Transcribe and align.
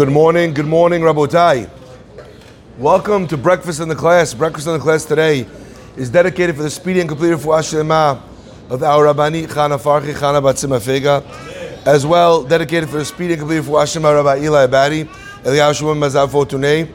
Good 0.00 0.08
morning, 0.08 0.54
good 0.54 0.66
morning, 0.66 1.02
Rabotai. 1.02 1.68
Welcome 2.78 3.26
to 3.26 3.36
Breakfast 3.36 3.80
in 3.80 3.88
the 3.90 3.94
Class. 3.94 4.32
Breakfast 4.32 4.66
in 4.66 4.72
the 4.72 4.78
Class 4.78 5.04
today 5.04 5.46
is 5.94 6.08
dedicated 6.08 6.56
for 6.56 6.62
the 6.62 6.70
speedy 6.70 7.00
and 7.00 7.08
complete 7.10 7.32
Refuah 7.32 7.60
Shlema 7.60 8.18
of 8.70 8.82
our 8.82 9.04
Rabbani 9.04 9.46
Chana 9.46 9.78
Farhi, 9.78 10.14
Chana 10.14 10.40
Batzima 10.40 10.80
Fega, 10.80 11.22
as 11.86 12.06
well 12.06 12.42
dedicated 12.42 12.88
for 12.88 12.96
the 12.96 13.04
speedy 13.04 13.34
and 13.34 13.40
complete 13.40 13.60
Refuah 13.60 13.84
Shlema 13.84 14.24
Rabbi 14.24 14.42
Eli 14.44 14.66
Abadi, 14.66 15.74
Shimon 15.74 15.98
Mazav 15.98 16.28
Fortuné. 16.28 16.88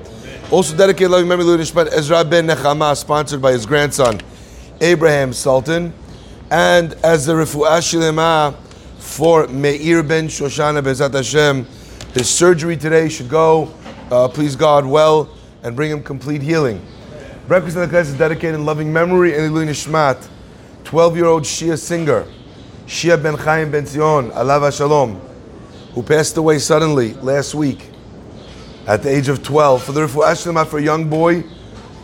Also 0.52 0.76
dedicated 0.76 1.12
loving 1.12 1.28
memory 1.28 1.46
Louis 1.46 1.72
Nishmat 1.72 1.94
Ezra 1.94 2.26
Ben 2.26 2.48
Nechama, 2.48 2.98
sponsored 2.98 3.40
by 3.40 3.52
his 3.52 3.68
grandson 3.68 4.20
Abraham 4.82 5.32
Sultan, 5.32 5.94
and 6.50 6.94
as 7.04 7.28
the 7.28 7.34
Refuah 7.34 7.82
Shlema 7.82 8.56
for 8.98 9.48
Meir 9.50 10.02
Ben 10.02 10.28
Shoshana 10.28 10.82
Bezat 10.82 11.14
Hashem. 11.14 11.68
His 12.16 12.30
surgery 12.30 12.78
today 12.78 13.10
should 13.10 13.28
go, 13.28 13.74
uh, 14.10 14.30
please 14.30 14.56
God, 14.56 14.86
well 14.86 15.30
and 15.64 15.76
bring 15.76 15.92
him 15.92 16.02
complete 16.02 16.42
healing. 16.42 16.82
Breakfast 17.50 17.76
in 17.76 17.82
the 17.82 17.90
class 17.90 18.08
is 18.08 18.18
dedicated 18.18 18.56
in 18.56 18.64
loving 18.64 18.94
memory 18.94 19.36
and 19.36 19.54
Ilui 19.54 19.68
Nishmat, 19.68 20.30
12 20.86 21.18
year 21.18 21.26
old 21.26 21.44
Shia 21.44 21.78
Singer, 21.78 22.26
Shia 22.88 23.22
Ben 23.22 23.34
Chaim 23.34 23.70
Ben 23.70 23.86
Zion, 23.86 24.32
Alav 24.32 24.74
Shalom, 24.78 25.20
who 25.94 26.02
passed 26.02 26.38
away 26.38 26.58
suddenly 26.58 27.16
last 27.16 27.54
week 27.54 27.90
at 28.88 29.04
the 29.04 29.10
age 29.10 29.28
of 29.28 29.44
12. 29.44 29.84
For 29.84 29.92
the 29.92 30.08
Refuah 30.08 30.42
Shlema 30.42 30.66
for 30.66 30.80
a 30.80 30.82
young 30.82 31.10
boy 31.10 31.42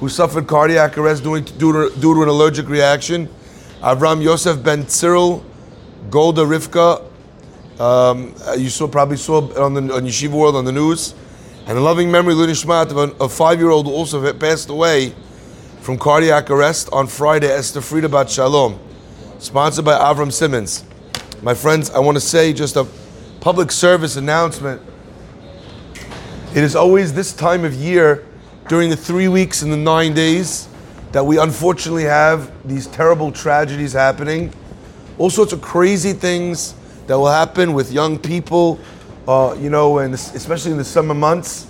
who 0.01 0.09
suffered 0.09 0.45
cardiac 0.45 0.97
arrest 0.97 1.23
due 1.23 1.39
to, 1.39 1.53
due 1.53 1.71
to, 1.71 2.01
due 2.01 2.15
to 2.15 2.23
an 2.23 2.27
allergic 2.27 2.67
reaction, 2.67 3.29
Avram 3.79 4.21
Yosef 4.21 4.61
Ben 4.61 4.89
Cyril, 4.89 5.45
Golda 6.09 6.41
Rivka, 6.41 7.10
um, 7.81 8.35
you 8.57 8.69
saw 8.69 8.87
probably 8.87 9.17
saw 9.17 9.37
on 9.59 9.73
the 9.73 9.81
on 9.95 10.03
Yeshiva 10.03 10.33
World 10.33 10.55
on 10.55 10.65
the 10.65 10.71
news, 10.71 11.15
and 11.65 11.75
a 11.75 11.81
loving 11.81 12.11
memory, 12.11 12.35
Luni 12.35 12.53
Shmat, 12.53 12.91
of 12.91 13.19
a, 13.19 13.27
five-year-old 13.27 13.87
who 13.87 13.91
also 13.91 14.31
passed 14.33 14.69
away 14.69 15.15
from 15.79 15.97
cardiac 15.97 16.51
arrest 16.51 16.89
on 16.93 17.07
Friday. 17.07 17.47
Esther 17.47 17.81
Frida 17.81 18.07
Bat 18.07 18.29
Shalom, 18.29 18.79
sponsored 19.39 19.83
by 19.83 19.93
Avram 19.93 20.31
Simmons. 20.31 20.85
My 21.41 21.55
friends, 21.55 21.89
I 21.89 21.97
want 21.97 22.17
to 22.17 22.21
say 22.21 22.53
just 22.53 22.75
a 22.75 22.85
public 23.39 23.71
service 23.71 24.15
announcement. 24.15 24.79
It 26.53 26.63
is 26.63 26.75
always 26.75 27.15
this 27.15 27.33
time 27.33 27.65
of 27.65 27.73
year, 27.73 28.27
during 28.67 28.91
the 28.91 28.95
three 28.95 29.27
weeks 29.27 29.63
and 29.63 29.73
the 29.73 29.77
nine 29.77 30.13
days, 30.13 30.67
that 31.13 31.25
we 31.25 31.39
unfortunately 31.39 32.03
have 32.03 32.51
these 32.67 32.85
terrible 32.85 33.31
tragedies 33.31 33.93
happening, 33.93 34.53
all 35.17 35.31
sorts 35.31 35.51
of 35.51 35.61
crazy 35.63 36.13
things 36.13 36.75
that 37.07 37.17
will 37.17 37.31
happen 37.31 37.73
with 37.73 37.91
young 37.91 38.17
people, 38.17 38.79
uh, 39.27 39.55
you 39.59 39.69
know, 39.69 39.99
and 39.99 40.13
especially 40.13 40.71
in 40.71 40.77
the 40.77 40.83
summer 40.83 41.13
months. 41.13 41.67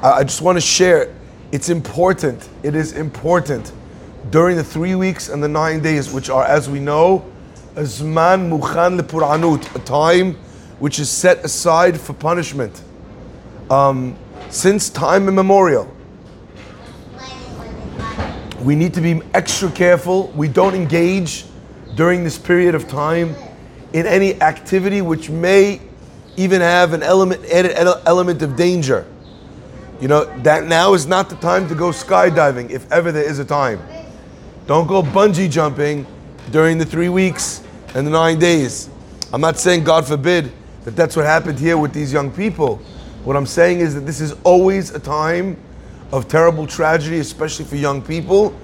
I 0.00 0.22
just 0.24 0.42
want 0.42 0.56
to 0.56 0.60
share. 0.60 1.14
It's 1.50 1.68
important. 1.68 2.48
It 2.62 2.74
is 2.74 2.92
important 2.92 3.72
during 4.30 4.56
the 4.56 4.64
three 4.64 4.94
weeks 4.94 5.28
and 5.28 5.42
the 5.42 5.48
nine 5.48 5.80
days, 5.80 6.12
which 6.12 6.30
are, 6.30 6.44
as 6.44 6.68
we 6.68 6.78
know, 6.78 7.24
a 7.76 7.82
zman 7.82 8.50
mukhan 8.50 9.00
lepuranut, 9.00 9.74
a 9.74 9.78
time 9.80 10.34
which 10.78 10.98
is 10.98 11.08
set 11.08 11.44
aside 11.44 12.00
for 12.00 12.12
punishment. 12.12 12.82
Um, 13.70 14.16
since 14.50 14.88
time 14.88 15.28
immemorial, 15.28 15.92
we 18.60 18.74
need 18.74 18.94
to 18.94 19.00
be 19.00 19.20
extra 19.34 19.70
careful. 19.70 20.28
We 20.28 20.48
don't 20.48 20.74
engage 20.74 21.44
during 21.94 22.24
this 22.24 22.38
period 22.38 22.74
of 22.74 22.88
time 22.88 23.34
in 23.92 24.06
any 24.06 24.40
activity 24.40 25.02
which 25.02 25.30
may 25.30 25.80
even 26.36 26.60
have 26.60 26.92
an 26.92 27.02
element 27.02 27.44
added 27.46 27.72
element 28.06 28.42
of 28.42 28.56
danger. 28.56 29.06
You 30.00 30.06
know, 30.06 30.24
that 30.42 30.64
now 30.64 30.94
is 30.94 31.06
not 31.06 31.28
the 31.28 31.36
time 31.36 31.68
to 31.68 31.74
go 31.74 31.90
skydiving, 31.90 32.70
if 32.70 32.90
ever 32.92 33.10
there 33.10 33.28
is 33.28 33.40
a 33.40 33.44
time. 33.44 33.80
Don't 34.66 34.86
go 34.86 35.02
bungee 35.02 35.50
jumping 35.50 36.06
during 36.52 36.78
the 36.78 36.84
three 36.84 37.08
weeks 37.08 37.64
and 37.94 38.06
the 38.06 38.10
nine 38.10 38.38
days. 38.38 38.88
I'm 39.32 39.40
not 39.40 39.58
saying, 39.58 39.84
God 39.84 40.06
forbid, 40.06 40.52
that 40.84 40.94
that's 40.94 41.16
what 41.16 41.26
happened 41.26 41.58
here 41.58 41.76
with 41.76 41.92
these 41.92 42.12
young 42.12 42.30
people. 42.30 42.76
What 43.24 43.36
I'm 43.36 43.46
saying 43.46 43.80
is 43.80 43.94
that 43.94 44.02
this 44.02 44.20
is 44.20 44.34
always 44.44 44.94
a 44.94 45.00
time 45.00 45.56
of 46.12 46.28
terrible 46.28 46.66
tragedy, 46.66 47.18
especially 47.18 47.64
for 47.64 47.76
young 47.76 48.00
people. 48.00 48.56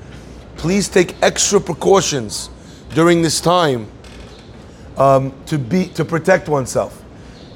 Please 0.57 0.89
take 0.89 1.21
extra 1.21 1.61
precautions 1.61 2.49
during 2.91 3.21
this 3.21 3.41
time 3.41 3.89
um, 4.97 5.33
to 5.47 5.59
be 5.59 5.87
to 5.89 6.05
protect 6.05 6.49
oneself. 6.49 7.03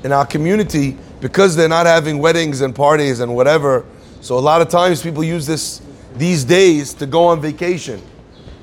In 0.04 0.12
our 0.12 0.26
community, 0.26 0.96
because 1.20 1.56
they're 1.56 1.68
not 1.68 1.86
having 1.86 2.18
weddings 2.18 2.60
and 2.60 2.74
parties 2.74 3.20
and 3.20 3.34
whatever, 3.34 3.84
so 4.20 4.38
a 4.38 4.40
lot 4.40 4.60
of 4.62 4.68
times 4.68 5.02
people 5.02 5.24
use 5.24 5.46
this 5.46 5.82
these 6.16 6.44
days 6.44 6.94
to 6.94 7.06
go 7.06 7.24
on 7.26 7.40
vacation. 7.40 8.00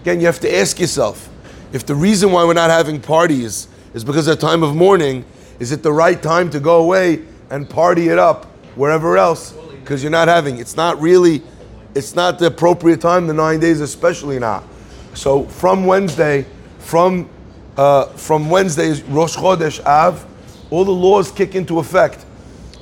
Again, 0.01 0.19
you 0.19 0.25
have 0.25 0.39
to 0.41 0.55
ask 0.55 0.79
yourself 0.79 1.29
if 1.73 1.85
the 1.85 1.95
reason 1.95 2.31
why 2.31 2.45
we're 2.45 2.53
not 2.53 2.69
having 2.69 3.01
parties 3.01 3.67
is 3.93 4.03
because 4.03 4.27
of 4.27 4.39
time 4.39 4.63
of 4.63 4.75
mourning, 4.75 5.25
is 5.59 5.71
it 5.71 5.83
the 5.83 5.91
right 5.91 6.21
time 6.21 6.49
to 6.51 6.59
go 6.59 6.81
away 6.81 7.23
and 7.49 7.69
party 7.69 8.09
it 8.09 8.19
up 8.19 8.45
wherever 8.75 9.17
else? 9.17 9.51
Because 9.81 10.03
you're 10.03 10.11
not 10.11 10.27
having. 10.27 10.57
It's 10.57 10.75
not 10.75 10.99
really. 11.01 11.41
It's 11.95 12.15
not 12.15 12.39
the 12.39 12.47
appropriate 12.47 13.01
time. 13.01 13.27
The 13.27 13.33
nine 13.33 13.59
days, 13.59 13.81
especially 13.81 14.39
not. 14.39 14.63
So 15.13 15.43
from 15.43 15.85
Wednesday, 15.85 16.45
from 16.79 17.29
uh, 17.77 18.05
from 18.15 18.49
Wednesday, 18.49 19.01
Rosh 19.03 19.35
Chodesh 19.35 19.83
Av, 19.85 20.25
all 20.69 20.85
the 20.85 20.91
laws 20.91 21.31
kick 21.31 21.55
into 21.55 21.79
effect. 21.79 22.25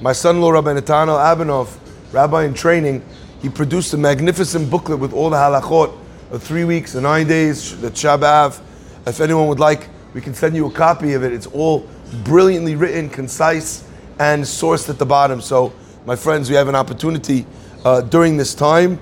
My 0.01 0.13
son-in-law, 0.13 0.51
Rabbi 0.51 0.73
Netanel 0.73 1.17
Abanov, 1.17 1.77
rabbi 2.11 2.45
in 2.45 2.53
training, 2.53 3.03
he 3.41 3.49
produced 3.49 3.93
a 3.93 3.97
magnificent 3.97 4.69
booklet 4.69 4.99
with 4.99 5.13
all 5.13 5.29
the 5.29 5.37
halachot 5.37 5.97
of 6.31 6.41
three 6.41 6.63
weeks 6.63 6.95
and 6.95 7.03
nine 7.03 7.27
days, 7.27 7.79
the 7.81 7.91
Shabbat. 7.91 8.59
If 9.05 9.19
anyone 9.19 9.47
would 9.47 9.59
like, 9.59 9.89
we 10.13 10.21
can 10.21 10.33
send 10.33 10.55
you 10.55 10.67
a 10.67 10.71
copy 10.71 11.13
of 11.13 11.23
it. 11.23 11.33
It's 11.33 11.47
all 11.47 11.87
brilliantly 12.23 12.75
written, 12.75 13.09
concise, 13.09 13.87
and 14.19 14.43
sourced 14.43 14.89
at 14.89 14.97
the 14.97 15.05
bottom. 15.05 15.41
So, 15.41 15.73
my 16.05 16.15
friends, 16.15 16.49
we 16.49 16.55
have 16.55 16.67
an 16.67 16.75
opportunity 16.75 17.45
uh, 17.83 18.01
during 18.01 18.37
this 18.37 18.53
time 18.55 18.99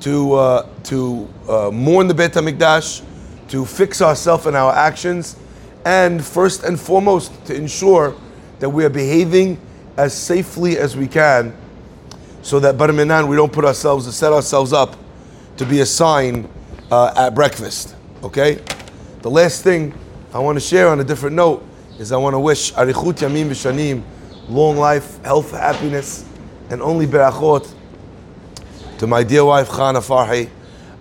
to 0.00 0.34
uh, 0.34 0.68
to 0.84 1.28
uh, 1.48 1.70
mourn 1.70 2.08
the 2.08 2.14
Beit 2.14 2.32
Hamikdash, 2.32 3.02
to 3.52 3.66
fix 3.66 4.00
ourselves 4.00 4.46
and 4.46 4.56
our 4.56 4.72
actions, 4.72 5.36
and 5.84 6.24
first 6.24 6.64
and 6.64 6.80
foremost, 6.80 7.32
to 7.44 7.54
ensure 7.54 8.16
that 8.60 8.70
we 8.70 8.82
are 8.82 8.88
behaving 8.88 9.60
as 9.98 10.14
safely 10.14 10.78
as 10.78 10.96
we 10.96 11.06
can 11.06 11.54
so 12.40 12.58
that 12.58 12.76
Barminan, 12.76 13.28
we 13.28 13.36
don't 13.36 13.52
put 13.52 13.66
ourselves 13.66 14.06
to 14.06 14.12
set 14.12 14.32
ourselves 14.32 14.72
up 14.72 14.96
to 15.58 15.66
be 15.66 15.80
a 15.80 15.86
sign 15.86 16.48
uh, 16.90 17.12
at 17.14 17.34
breakfast. 17.34 17.94
Okay? 18.22 18.58
The 19.20 19.30
last 19.30 19.62
thing 19.62 19.92
I 20.32 20.38
want 20.38 20.56
to 20.56 20.60
share 20.64 20.88
on 20.88 21.00
a 21.00 21.04
different 21.04 21.36
note 21.36 21.62
is 21.98 22.10
I 22.10 22.16
want 22.16 22.32
to 22.32 22.40
wish 22.40 22.72
Arichut 22.72 23.18
Yamim 23.18 23.50
V'Shanim, 23.50 24.02
long 24.48 24.78
life, 24.78 25.22
health, 25.24 25.50
happiness, 25.50 26.24
and 26.70 26.80
only 26.80 27.06
berachot 27.06 27.70
to 28.96 29.06
my 29.06 29.22
dear 29.22 29.44
wife 29.44 29.68
Chana 29.68 30.00
Farhi, 30.00 30.48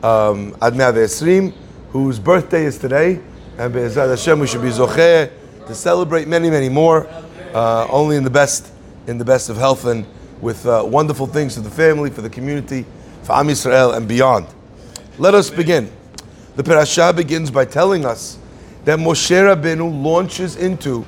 um, 0.04 0.54
Ad 0.62 0.74
Esrim, 0.74 1.54
whose 1.92 2.20
birthday 2.20 2.64
is 2.64 2.78
today, 2.78 3.20
and 3.58 3.74
Be'ezad 3.74 4.10
Hashem, 4.10 4.40
we 4.40 4.48
should 4.48 4.62
be 4.62 4.70
zocheh 4.70 5.30
to 5.68 5.76
celebrate 5.76 6.28
many, 6.28 6.50
many 6.50 6.70
more, 6.70 7.06
uh, 7.54 7.86
only 7.90 8.16
in 8.16 8.24
the 8.24 8.30
best, 8.30 8.72
in 9.08 9.18
the 9.18 9.26
best 9.26 9.50
of 9.50 9.58
health 9.58 9.86
and 9.86 10.06
with 10.40 10.66
uh, 10.66 10.84
wonderful 10.86 11.28
things 11.28 11.56
for 11.56 11.62
the 11.62 11.70
family, 11.70 12.10
for 12.10 12.22
the 12.22 12.30
community, 12.30 12.86
for 13.24 13.34
Am 13.34 13.48
Yisrael 13.48 13.96
and 13.96 14.08
beyond. 14.08 14.48
Let 15.18 15.36
us 15.36 15.50
begin. 15.50 15.92
The 16.56 16.64
parasha 16.64 17.12
begins 17.14 17.52
by 17.52 17.66
telling 17.66 18.06
us 18.06 18.38
that 18.86 18.98
Moshe 18.98 19.30
Rabbeinu 19.30 20.02
launches 20.02 20.56
into 20.56 21.06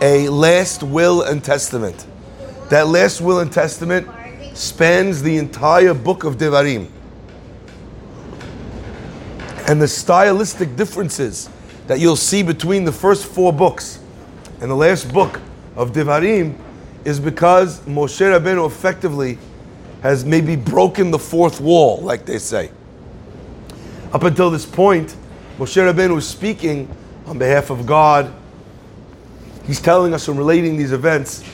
a 0.00 0.28
last 0.28 0.84
will 0.84 1.22
and 1.22 1.42
testament. 1.42 2.06
That 2.70 2.86
last 2.86 3.20
will 3.20 3.40
and 3.40 3.52
testament 3.52 4.08
spans 4.54 5.20
the 5.22 5.36
entire 5.36 5.94
book 5.94 6.22
of 6.22 6.36
Devarim 6.36 6.88
and 9.66 9.80
the 9.80 9.88
stylistic 9.88 10.76
differences 10.76 11.48
that 11.86 12.00
you'll 12.00 12.16
see 12.16 12.42
between 12.42 12.84
the 12.84 12.92
first 12.92 13.26
four 13.26 13.52
books 13.52 14.00
and 14.60 14.70
the 14.70 14.76
last 14.76 15.12
book 15.12 15.40
of 15.76 15.92
Devarim 15.92 16.56
is 17.04 17.18
because 17.18 17.80
Moshe 17.80 18.20
Rabbeinu 18.20 18.66
effectively 18.66 19.38
has 20.02 20.24
maybe 20.24 20.56
broken 20.56 21.10
the 21.10 21.18
fourth 21.18 21.60
wall, 21.60 22.00
like 22.00 22.26
they 22.26 22.38
say. 22.38 22.70
Up 24.12 24.24
until 24.24 24.50
this 24.50 24.66
point, 24.66 25.16
Moshe 25.58 25.76
Rabbeinu 25.76 26.14
was 26.14 26.28
speaking 26.28 26.88
on 27.26 27.38
behalf 27.38 27.70
of 27.70 27.86
God. 27.86 28.32
He's 29.64 29.80
telling 29.80 30.12
us 30.12 30.28
and 30.28 30.36
relating 30.38 30.76
these 30.76 30.92
events, 30.92 31.44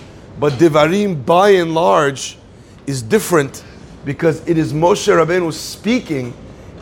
but 0.41 0.55
Devarim, 0.55 1.25
by 1.25 1.51
and 1.51 1.75
large, 1.75 2.39
is 2.87 3.03
different 3.03 3.63
because 4.05 4.47
it 4.49 4.57
is 4.57 4.73
Moshe 4.73 5.09
Rabbeinu 5.09 5.53
speaking 5.53 6.33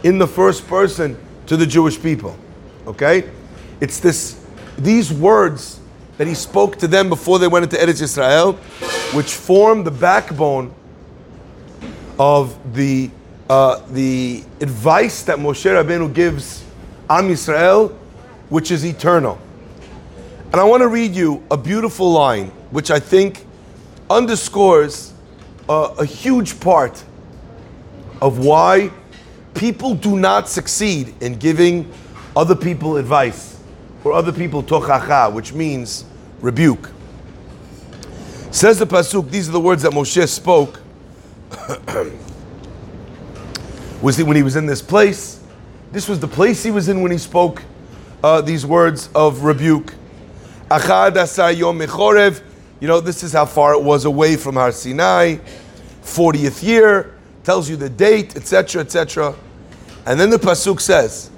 in 0.06 0.18
the 0.18 0.26
first 0.26 0.68
person 0.68 1.18
to 1.46 1.56
the 1.56 1.66
Jewish 1.66 2.00
people. 2.00 2.38
Okay? 2.86 3.28
It's 3.80 3.98
this, 3.98 4.40
these 4.78 5.12
words 5.12 5.80
that 6.16 6.28
he 6.28 6.34
spoke 6.34 6.76
to 6.78 6.86
them 6.86 7.08
before 7.08 7.40
they 7.40 7.48
went 7.48 7.64
into 7.64 7.76
Eretz 7.76 8.00
Israel, 8.00 8.52
which 9.14 9.34
form 9.34 9.82
the 9.82 9.90
backbone 9.90 10.72
of 12.20 12.56
the, 12.72 13.10
uh, 13.50 13.80
the 13.90 14.44
advice 14.60 15.24
that 15.24 15.38
Moshe 15.38 15.68
Rabbeinu 15.68 16.14
gives 16.14 16.64
Am 17.10 17.28
Yisrael, 17.28 17.92
which 18.48 18.70
is 18.70 18.84
eternal. 18.84 19.40
And 20.52 20.60
I 20.60 20.64
want 20.64 20.82
to 20.82 20.88
read 20.88 21.16
you 21.16 21.42
a 21.50 21.56
beautiful 21.56 22.12
line, 22.12 22.46
which 22.70 22.92
I 22.92 23.00
think 23.00 23.44
underscores 24.08 25.12
a, 25.68 25.94
a 25.98 26.04
huge 26.04 26.60
part 26.60 27.02
of 28.22 28.38
why 28.38 28.92
people 29.56 29.94
do 29.94 30.18
not 30.18 30.48
succeed 30.48 31.14
in 31.20 31.38
giving 31.38 31.90
other 32.36 32.54
people 32.54 32.96
advice 32.96 33.60
or 34.04 34.12
other 34.12 34.32
people 34.32 34.62
tochacha, 34.62 35.32
which 35.32 35.52
means 35.52 36.04
rebuke. 36.40 36.90
Says 38.50 38.78
the 38.78 38.86
pasuk. 38.86 39.30
These 39.30 39.48
are 39.48 39.52
the 39.52 39.60
words 39.60 39.82
that 39.82 39.92
Moshe 39.92 40.28
spoke. 40.28 40.80
was 44.02 44.22
when 44.22 44.36
he 44.36 44.42
was 44.42 44.56
in 44.56 44.66
this 44.66 44.82
place? 44.82 45.40
This 45.92 46.08
was 46.08 46.20
the 46.20 46.28
place 46.28 46.62
he 46.62 46.70
was 46.70 46.88
in 46.88 47.02
when 47.02 47.12
he 47.12 47.18
spoke 47.18 47.62
uh, 48.22 48.40
these 48.40 48.64
words 48.66 49.08
of 49.14 49.42
rebuke. 49.42 49.94
You 50.70 50.78
know, 52.88 53.00
this 53.00 53.22
is 53.22 53.32
how 53.32 53.46
far 53.46 53.74
it 53.74 53.82
was 53.82 54.04
away 54.04 54.36
from 54.36 54.56
Har 54.56 54.72
Sinai. 54.72 55.36
40th 56.02 56.62
year 56.62 57.14
tells 57.44 57.70
you 57.70 57.76
the 57.76 57.88
date, 57.88 58.36
etc., 58.36 58.82
etc. 58.82 59.34
And 60.06 60.20
then 60.20 60.30
the 60.30 60.38
pasuk 60.38 60.80
says, 60.80 61.30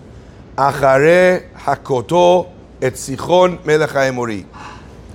"Achare 0.56 1.50
hakoto 1.54 2.50
et 2.82 2.92
Sichon 2.92 3.64
melech 3.64 3.90
Emori." 3.90 4.44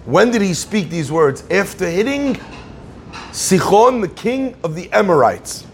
When 0.05 0.31
did 0.31 0.41
he 0.41 0.53
speak 0.53 0.89
these 0.89 1.11
words? 1.11 1.43
After 1.49 1.87
hitting 1.87 2.37
Sichon, 3.31 4.01
the 4.01 4.09
king 4.09 4.55
of 4.63 4.75
the 4.75 4.91
Amorites. 4.91 5.65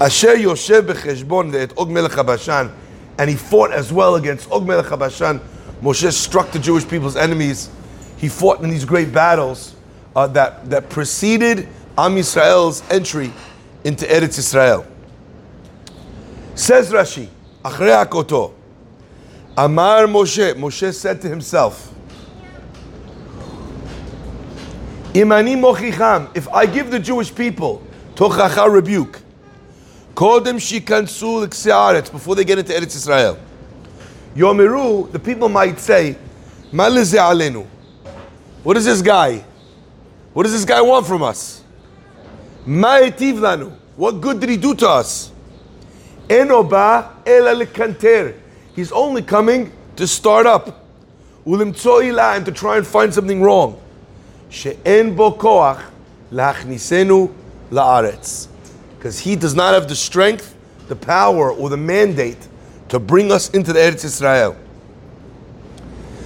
Asher 0.00 0.34
Yoshev 0.36 0.82
becheshbon 0.82 1.54
et 1.54 1.72
Og 1.76 1.90
melech 1.90 2.16
Bashan, 2.26 2.72
and 3.18 3.30
he 3.30 3.36
fought 3.36 3.70
as 3.70 3.92
well 3.92 4.16
against 4.16 4.50
Og 4.50 4.66
melech 4.66 4.98
Bashan. 4.98 5.40
Moshe 5.82 6.10
struck 6.12 6.50
the 6.52 6.58
Jewish 6.58 6.88
people's 6.88 7.16
enemies. 7.16 7.68
He 8.16 8.28
fought 8.28 8.60
in 8.62 8.70
these 8.70 8.84
great 8.84 9.12
battles 9.12 9.74
uh, 10.16 10.26
that, 10.28 10.68
that 10.68 10.88
preceded 10.88 11.68
Am 11.96 12.16
Yisrael's 12.16 12.82
entry 12.90 13.32
into 13.84 14.04
Eretz 14.06 14.38
Israel. 14.38 14.86
Says 16.60 16.92
Rashi, 16.92 17.26
Achrei 17.64 18.04
Akoto, 18.04 18.52
Amar 19.56 20.04
Moshe, 20.04 20.52
Moshe 20.52 20.92
said 20.92 21.18
to 21.22 21.26
himself, 21.26 21.90
Imani 25.14 25.56
mochicham, 25.56 26.36
if 26.36 26.46
I 26.48 26.66
give 26.66 26.90
the 26.90 26.98
Jewish 26.98 27.34
people 27.34 27.82
tochacha 28.14 28.70
rebuke, 28.70 29.20
kodem 30.14 30.56
shikansu 30.56 31.46
l'ksearetz, 31.46 32.12
before 32.12 32.34
they 32.36 32.44
get 32.44 32.58
into 32.58 32.74
Eretz 32.74 32.94
Israel, 32.94 33.38
yomiru, 34.36 35.10
the 35.12 35.18
people 35.18 35.48
might 35.48 35.80
say, 35.80 36.14
Malize 36.70 37.16
alenu. 37.18 37.66
What 38.62 38.76
is 38.76 38.84
this 38.84 39.00
guy? 39.00 39.42
What 40.34 40.42
does 40.42 40.52
this 40.52 40.66
guy 40.66 40.82
want 40.82 41.06
from 41.06 41.22
us? 41.22 41.64
Ma'etiv 42.66 43.38
lanu. 43.38 43.72
What 43.96 44.20
good 44.20 44.40
did 44.40 44.50
he 44.50 44.58
do 44.58 44.74
to 44.74 44.88
us? 44.90 45.32
Enoba 46.30 47.10
ela 47.26 47.54
lekanter. 47.54 48.38
He's 48.76 48.92
only 48.92 49.20
coming 49.20 49.72
to 49.96 50.06
start 50.06 50.46
up. 50.46 50.86
ulim 51.44 51.74
Ulimtso 51.74 52.36
and 52.36 52.46
to 52.46 52.52
try 52.52 52.76
and 52.76 52.86
find 52.86 53.12
something 53.12 53.42
wrong. 53.42 53.80
She'en 54.48 55.16
bo 55.16 55.32
lachnisenu 56.32 57.34
la'aretz. 57.72 58.46
Because 58.96 59.18
he 59.18 59.34
does 59.34 59.56
not 59.56 59.74
have 59.74 59.88
the 59.88 59.96
strength, 59.96 60.54
the 60.86 60.94
power, 60.94 61.50
or 61.50 61.68
the 61.68 61.76
mandate 61.76 62.46
to 62.90 63.00
bring 63.00 63.32
us 63.32 63.50
into 63.50 63.72
the 63.72 63.80
Eretz 63.80 64.04
Israel. 64.04 64.56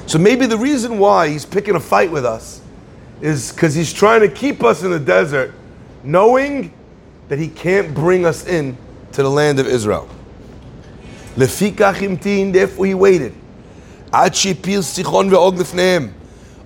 So 0.07 0.19
maybe 0.19 0.45
the 0.45 0.59
reason 0.59 0.99
why 0.99 1.29
he's 1.29 1.47
picking 1.47 1.77
a 1.77 1.81
fight 1.81 2.11
with 2.11 2.27
us 2.27 2.61
is 3.23 3.53
because 3.53 3.75
he's 3.75 3.93
trying 3.93 4.21
to 4.21 4.29
keep 4.29 4.63
us 4.63 4.83
in 4.83 4.91
the 4.91 4.99
desert, 4.99 5.55
knowing 6.03 6.75
that 7.29 7.39
he 7.39 7.49
can't 7.49 7.95
bring 7.95 8.27
us 8.27 8.47
in 8.47 8.77
to 9.15 9.23
the 9.23 9.31
land 9.31 9.59
of 9.59 9.67
Israel. 9.67 10.09
Therefore 11.37 12.87
he 12.87 12.95
waited. 12.95 13.35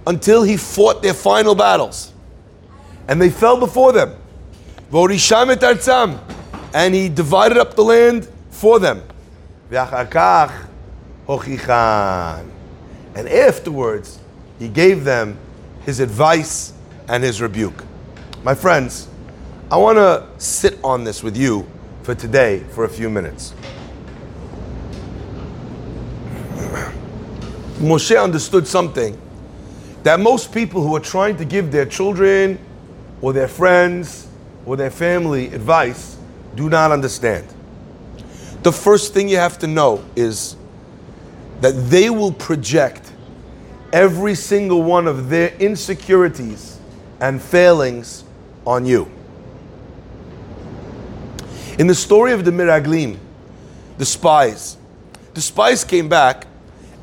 Until 0.07 0.43
he 0.43 0.57
fought 0.57 1.03
their 1.03 1.15
final 1.15 1.55
battles. 1.55 2.13
And 3.07 3.21
they 3.21 3.31
fell 3.31 3.59
before 3.59 3.93
them. 3.93 4.17
And 6.75 6.95
he 6.95 7.09
divided 7.09 7.57
up 7.59 7.75
the 7.75 7.85
land 7.85 8.29
for 8.51 8.79
them. 8.79 9.03
And 13.15 13.29
afterwards, 13.29 14.19
he 14.59 14.69
gave 14.69 15.05
them 15.05 15.39
his 15.85 16.01
advice 16.01 16.73
and 17.09 17.23
his 17.23 17.41
rebuke. 17.41 17.85
My 18.43 18.55
friends, 18.55 19.09
I 19.71 19.77
want 19.77 19.97
to 19.97 20.27
sit 20.39 20.79
on 20.83 21.05
this 21.05 21.23
with 21.23 21.37
you 21.37 21.67
for 22.09 22.15
today 22.15 22.61
for 22.71 22.85
a 22.85 22.89
few 22.89 23.11
minutes. 23.11 23.53
Moshe 27.81 28.19
understood 28.19 28.67
something 28.67 29.21
that 30.05 30.19
most 30.19 30.51
people 30.51 30.81
who 30.81 30.97
are 30.97 31.01
trying 31.01 31.37
to 31.37 31.45
give 31.45 31.71
their 31.71 31.85
children 31.85 32.59
or 33.21 33.35
their 33.35 33.47
friends 33.47 34.27
or 34.65 34.75
their 34.75 34.91
family 34.91 35.49
advice 35.49 36.17
do 36.55 36.71
not 36.71 36.93
understand. 36.93 37.47
The 38.63 38.73
first 38.73 39.13
thing 39.13 39.29
you 39.29 39.37
have 39.37 39.59
to 39.59 39.67
know 39.67 40.03
is 40.17 40.57
that 41.61 41.73
they 41.91 42.09
will 42.09 42.33
project 42.33 43.13
every 43.93 44.35
single 44.35 44.83
one 44.83 45.07
of 45.07 45.29
their 45.29 45.51
insecurities 45.59 46.79
and 47.21 47.43
failings 47.43 48.25
on 48.67 48.87
you. 48.87 49.13
In 51.79 51.87
the 51.87 51.95
story 51.95 52.33
of 52.33 52.45
the 52.45 52.51
Meraglim, 52.51 53.19
the 53.99 54.05
spies, 54.05 54.77
the 55.35 55.41
spies 55.41 55.85
came 55.85 56.09
back 56.09 56.47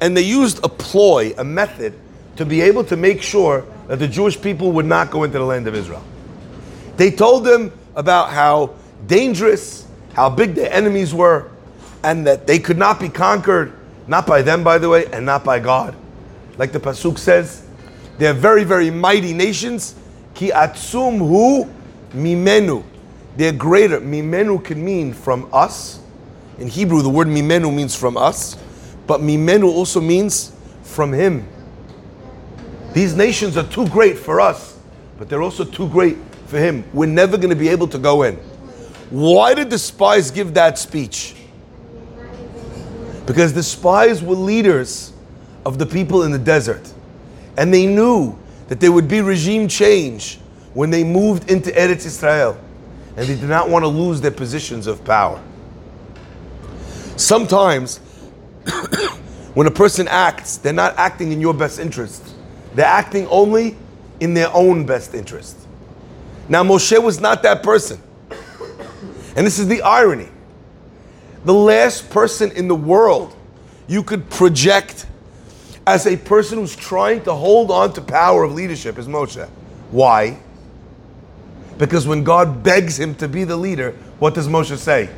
and 0.01 0.16
they 0.16 0.22
used 0.22 0.63
a 0.63 0.69
ploy, 0.69 1.33
a 1.38 1.44
method, 1.44 1.94
to 2.36 2.45
be 2.45 2.60
able 2.60 2.83
to 2.83 2.98
make 2.98 3.22
sure 3.22 3.66
that 3.88 4.00
the 4.00 4.07
Jewish 4.07 4.39
people 4.39 4.74
would 4.74 4.86
not 4.86 5.12
go 5.12 5.24
into 5.24 5.38
the 5.38 5.45
land 5.45 5.68
of 5.68 5.75
Israel. 5.75 6.04
They 6.98 7.10
told 7.10 7.45
them 7.45 7.71
about 7.95 8.31
how 8.31 8.76
dangerous, 9.07 9.88
how 10.14 10.30
big 10.30 10.56
their 10.56 10.71
enemies 10.71 11.14
were, 11.14 11.50
and 12.04 12.28
that 12.28 12.45
they 12.45 12.59
could 12.59 12.78
not 12.78 13.00
be 13.00 13.07
conquered 13.07 13.73
not 14.07 14.28
by 14.28 14.42
them, 14.42 14.64
by 14.64 14.78
the 14.78 14.90
way, 14.90 15.06
and 15.07 15.26
not 15.26 15.44
by 15.44 15.59
God. 15.59 15.95
Like 16.57 16.71
the 16.71 16.80
Pasuk 16.80 17.18
says, 17.18 17.66
they're 18.18 18.33
very, 18.33 18.64
very 18.64 18.92
mighty 18.92 19.33
nations. 19.33 19.95
Ki 20.33 20.52
atzum 20.52 21.18
hu 21.19 21.66
mimenu. 22.14 22.83
They're 23.35 23.54
greater. 23.54 23.99
Mimenu 23.99 24.63
can 24.63 24.83
mean 24.83 25.13
from 25.13 25.49
us. 25.51 25.99
In 26.57 26.68
Hebrew, 26.68 27.01
the 27.01 27.09
word 27.09 27.27
mimenu 27.27 27.73
means 27.73 27.95
from 27.95 28.15
us, 28.15 28.57
but 29.07 29.19
mimenu 29.19 29.65
also 29.65 29.99
means 29.99 30.54
from 30.83 31.11
him. 31.11 31.47
These 32.94 33.15
nations 33.15 33.57
are 33.57 33.68
too 33.68 33.87
great 33.89 34.18
for 34.18 34.39
us, 34.39 34.80
but 35.18 35.27
they're 35.27 35.42
also 35.42 35.65
too 35.65 35.89
great 35.89 36.18
for 36.45 36.57
him. 36.57 36.85
We're 36.94 37.07
never 37.07 37.35
going 37.35 37.49
to 37.49 37.56
be 37.56 37.68
able 37.68 37.89
to 37.89 37.97
go 37.97 38.23
in. 38.23 38.35
Why 39.09 39.54
did 39.54 39.69
the 39.69 39.77
spies 39.77 40.31
give 40.31 40.54
that 40.54 40.77
speech? 40.77 41.35
Because 43.25 43.54
the 43.54 43.63
spies 43.63 44.23
were 44.23 44.35
leaders 44.35 45.11
of 45.65 45.77
the 45.77 45.85
people 45.85 46.23
in 46.23 46.31
the 46.31 46.39
desert. 46.39 46.94
And 47.57 47.73
they 47.73 47.85
knew 47.85 48.37
that 48.68 48.80
there 48.80 48.92
would 48.92 49.07
be 49.07 49.21
regime 49.21 49.68
change 49.68 50.39
when 50.73 50.89
they 50.89 51.04
moved 51.04 51.51
into 51.51 51.71
Eretz 51.71 52.06
Israel. 52.06 52.57
And 53.18 53.28
they 53.28 53.36
did 53.36 53.50
not 53.50 53.69
want 53.69 53.84
to 53.84 53.88
lose 53.88 54.22
their 54.22 54.31
positions 54.31 54.88
of 54.88 55.04
power. 55.06 55.42
Sometimes, 57.16 57.98
when 59.54 59.68
a 59.68 59.72
person 59.72 60.07
acts, 60.07 60.57
they're 60.57 60.74
not 60.74 60.98
acting 60.98 61.31
in 61.31 61.40
your 61.40 61.54
best 61.54 61.80
interest. 61.80 62.36
They're 62.74 62.86
acting 62.86 63.28
only 63.28 63.78
in 64.19 64.34
their 64.34 64.50
own 64.54 64.86
best 64.86 65.14
interest. 65.14 65.57
Now, 66.50 66.64
Moshe 66.64 67.02
was 67.02 67.19
not 67.19 67.44
that 67.44 67.64
person. 67.64 68.02
And 69.36 69.45
this 69.45 69.60
is 69.60 69.68
the 69.68 69.81
irony 69.81 70.30
the 71.45 71.54
last 71.54 72.10
person 72.10 72.52
in 72.52 72.68
the 72.68 72.76
world 72.76 73.36
you 73.88 74.02
could 74.02 74.30
project 74.31 75.06
as 75.86 76.07
a 76.07 76.18
person 76.18 76.57
who's 76.57 76.76
trying 76.76 77.22
to 77.22 77.34
hold 77.34 77.69
on 77.69 77.94
to 77.94 78.02
power 78.02 78.44
of 78.44 78.52
leadership 78.52 78.98
is 78.98 79.07
Moshe. 79.07 79.48
Why? 79.92 80.40
Because 81.78 82.08
when 82.08 82.24
God 82.24 82.64
begs 82.64 83.00
him 83.00 83.16
to 83.16 83.28
be 83.28 83.44
the 83.44 83.58
leader, 83.58 83.92
what 84.20 84.34
does 84.34 84.48
Moshe 84.48 84.78
say? 84.78 85.10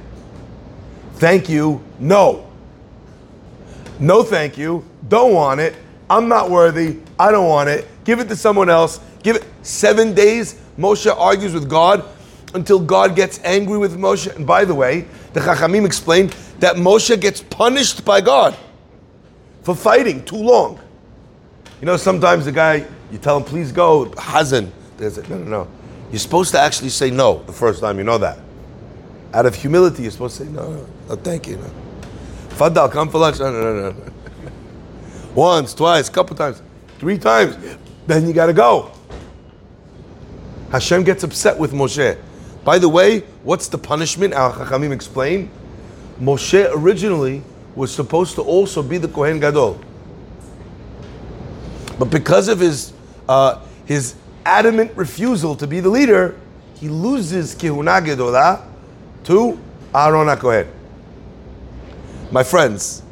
Thank 1.16 1.50
you, 1.50 1.84
no. 2.00 2.50
No, 4.00 4.24
thank 4.24 4.58
you, 4.58 4.86
don't 5.08 5.34
want 5.34 5.60
it, 5.60 5.76
I'm 6.10 6.28
not 6.28 6.50
worthy, 6.50 7.00
I 7.20 7.32
don't 7.32 7.48
want 7.48 7.70
it. 7.70 7.88
Give 8.06 8.20
it 8.20 8.30
to 8.30 8.36
someone 8.36 8.70
else. 8.70 9.00
Give 9.24 9.36
it 9.36 9.46
seven 9.62 10.14
days. 10.14 10.60
Moshe 10.78 11.14
argues 11.14 11.54
with 11.54 11.70
God 11.70 12.06
until 12.54 12.80
God 12.80 13.16
gets 13.16 13.42
angry 13.44 13.78
with 13.78 13.98
Moshe. 13.98 14.34
And 14.34 14.48
by 14.48 14.64
the 14.64 14.74
way, 14.74 15.08
the 15.34 15.42
Chachamim 15.42 15.86
explained 15.86 16.32
that 16.60 16.78
Moshe 16.78 17.20
gets 17.20 17.42
punished 17.42 18.06
by 18.06 18.22
God 18.22 18.56
for 19.64 19.76
fighting 19.76 20.24
too 20.24 20.38
long. 20.38 20.80
You 21.82 21.86
know, 21.86 21.98
sometimes 21.98 22.46
the 22.46 22.54
guy, 22.54 22.86
you 23.12 23.18
tell 23.18 23.38
him, 23.38 23.44
please 23.44 23.74
go, 23.74 24.06
Hazan. 24.06 24.70
There's 24.98 25.18
no, 25.30 25.38
no, 25.38 25.44
no. 25.44 25.68
You're 26.12 26.20
supposed 26.20 26.52
to 26.52 26.60
actually 26.60 26.90
say 26.90 27.12
no 27.12 27.44
the 27.44 27.54
first 27.54 27.82
time, 27.82 27.98
you 27.98 28.04
know 28.04 28.18
that. 28.18 28.40
Out 29.34 29.46
of 29.46 29.56
humility, 29.56 30.04
you're 30.04 30.12
supposed 30.12 30.38
to 30.38 30.46
say, 30.46 30.52
no, 30.52 30.72
no, 30.72 30.88
no 31.10 31.16
thank 31.16 31.48
you. 31.48 31.58
No. 31.58 31.70
Fadal, 32.50 32.92
come 32.92 33.10
for 33.10 33.20
lunch. 33.20 33.40
No, 33.40 33.52
no, 33.52 33.74
no, 33.74 33.92
no. 33.92 34.12
Once, 35.36 35.74
twice, 35.74 36.10
couple 36.10 36.36
times, 36.36 36.62
three 36.98 37.18
times. 37.18 37.56
Then 38.08 38.26
you 38.26 38.34
got 38.34 38.48
to 38.48 38.54
go. 38.54 38.92
Hashem 40.72 41.04
gets 41.04 41.24
upset 41.24 41.58
with 41.58 41.72
Moshe. 41.74 42.18
By 42.64 42.80
the 42.80 42.90
way, 42.90 43.20
what's 43.44 43.68
the 43.68 43.78
punishment? 43.78 44.34
Al 44.34 44.54
Chachamim 44.54 44.92
explain. 44.92 45.52
Moshe 46.20 46.68
originally 46.74 47.44
was 47.76 47.94
supposed 47.94 48.36
to 48.36 48.42
also 48.42 48.82
be 48.82 48.98
the 48.98 49.08
Kohen 49.08 49.40
Gadol. 49.40 49.80
But 52.00 52.10
because 52.10 52.48
of 52.48 52.60
his, 52.60 52.94
uh, 53.30 53.62
his 53.86 54.16
adamant 54.48 54.96
refusal 54.96 55.56
to 55.58 55.68
be 55.68 55.82
the 55.82 55.90
leader, 55.90 56.40
he 56.76 56.88
loses 56.88 57.54
Kehuna 57.54 58.04
Gedolah 58.06 58.66
to 59.26 59.60
Aaron 59.94 60.28
HaKohen. 60.28 60.68
My 62.32 62.44
friends, 62.44 63.04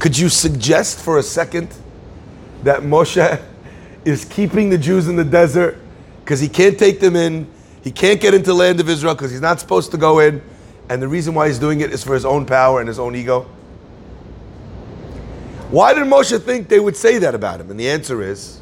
could 0.00 0.18
you 0.18 0.28
suggest 0.28 1.00
for 1.00 1.18
a 1.18 1.22
second 1.22 1.68
that 2.64 2.80
Moshe 2.80 3.40
is 4.04 4.24
keeping 4.24 4.70
the 4.70 4.78
Jews 4.78 5.06
in 5.08 5.16
the 5.16 5.24
desert 5.24 5.78
because 6.24 6.40
he 6.40 6.48
can't 6.48 6.78
take 6.78 7.00
them 7.00 7.14
in, 7.14 7.46
he 7.82 7.92
can't 7.92 8.20
get 8.20 8.34
into 8.34 8.52
land 8.52 8.80
of 8.80 8.88
Israel 8.88 9.14
because 9.14 9.30
he's 9.30 9.40
not 9.40 9.60
supposed 9.60 9.92
to 9.92 9.96
go 9.96 10.18
in, 10.18 10.42
and 10.88 11.00
the 11.00 11.08
reason 11.08 11.34
why 11.34 11.46
he's 11.46 11.58
doing 11.58 11.80
it 11.80 11.92
is 11.92 12.02
for 12.02 12.14
his 12.14 12.24
own 12.24 12.44
power 12.44 12.80
and 12.80 12.88
his 12.88 12.98
own 12.98 13.14
ego? 13.14 13.42
Why 15.70 15.94
did 15.94 16.04
Moshe 16.04 16.40
think 16.42 16.68
they 16.68 16.80
would 16.80 16.96
say 16.96 17.18
that 17.18 17.34
about 17.34 17.60
him? 17.60 17.70
And 17.70 17.78
the 17.78 17.88
answer 17.88 18.22
is 18.22 18.60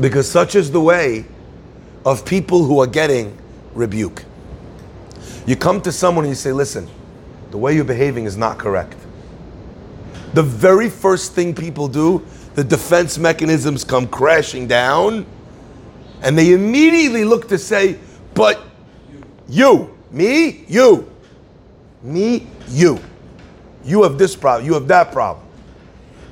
because 0.00 0.30
such 0.30 0.54
is 0.54 0.70
the 0.70 0.80
way 0.80 1.24
of 2.04 2.24
people 2.24 2.64
who 2.64 2.80
are 2.80 2.86
getting 2.86 3.36
rebuke. 3.74 4.24
You 5.46 5.56
come 5.56 5.80
to 5.82 5.92
someone 5.92 6.24
and 6.24 6.30
you 6.32 6.36
say, 6.36 6.52
listen, 6.52 6.88
the 7.50 7.58
way 7.58 7.74
you're 7.74 7.84
behaving 7.84 8.24
is 8.24 8.36
not 8.36 8.58
correct. 8.58 8.96
The 10.34 10.42
very 10.42 10.90
first 10.90 11.32
thing 11.32 11.54
people 11.54 11.88
do, 11.88 12.24
the 12.54 12.64
defense 12.64 13.18
mechanisms 13.18 13.84
come 13.84 14.06
crashing 14.06 14.66
down, 14.66 15.26
and 16.22 16.36
they 16.36 16.52
immediately 16.52 17.24
look 17.24 17.48
to 17.48 17.58
say, 17.58 17.98
but 18.34 18.62
you, 19.48 19.96
me, 20.10 20.64
you, 20.68 21.10
me, 22.02 22.46
you. 22.68 23.00
You 23.84 24.02
have 24.02 24.18
this 24.18 24.36
problem, 24.36 24.66
you 24.66 24.74
have 24.74 24.88
that 24.88 25.12
problem. 25.12 25.46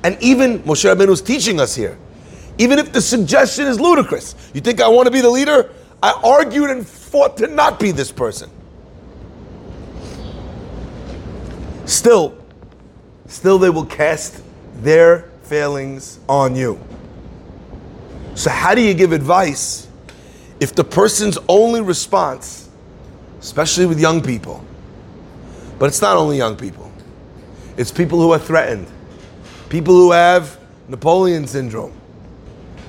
And 0.03 0.21
even 0.21 0.59
Moshe 0.59 0.93
Rabbeinu 0.93 1.09
is 1.09 1.21
teaching 1.21 1.59
us 1.59 1.75
here. 1.75 1.97
Even 2.57 2.79
if 2.79 2.91
the 2.91 3.01
suggestion 3.01 3.67
is 3.67 3.79
ludicrous, 3.79 4.35
you 4.53 4.61
think 4.61 4.81
I 4.81 4.87
want 4.87 5.07
to 5.07 5.11
be 5.11 5.21
the 5.21 5.29
leader? 5.29 5.69
I 6.01 6.19
argued 6.23 6.69
and 6.69 6.87
fought 6.87 7.37
to 7.37 7.47
not 7.47 7.79
be 7.79 7.91
this 7.91 8.11
person. 8.11 8.49
Still, 11.85 12.37
still 13.27 13.57
they 13.57 13.69
will 13.69 13.85
cast 13.85 14.43
their 14.81 15.29
failings 15.43 16.19
on 16.27 16.55
you. 16.55 16.79
So, 18.35 18.49
how 18.51 18.75
do 18.75 18.81
you 18.81 18.93
give 18.93 19.13
advice 19.13 19.87
if 20.59 20.75
the 20.75 20.83
person's 20.83 21.37
only 21.47 21.81
response, 21.81 22.69
especially 23.39 23.85
with 23.85 23.99
young 23.99 24.21
people, 24.21 24.63
but 25.79 25.85
it's 25.85 26.01
not 26.01 26.17
only 26.17 26.37
young 26.37 26.55
people, 26.55 26.91
it's 27.77 27.91
people 27.91 28.19
who 28.19 28.31
are 28.31 28.39
threatened, 28.39 28.87
people 29.69 29.93
who 29.93 30.11
have 30.11 30.59
Napoleon 30.87 31.47
syndrome. 31.47 31.96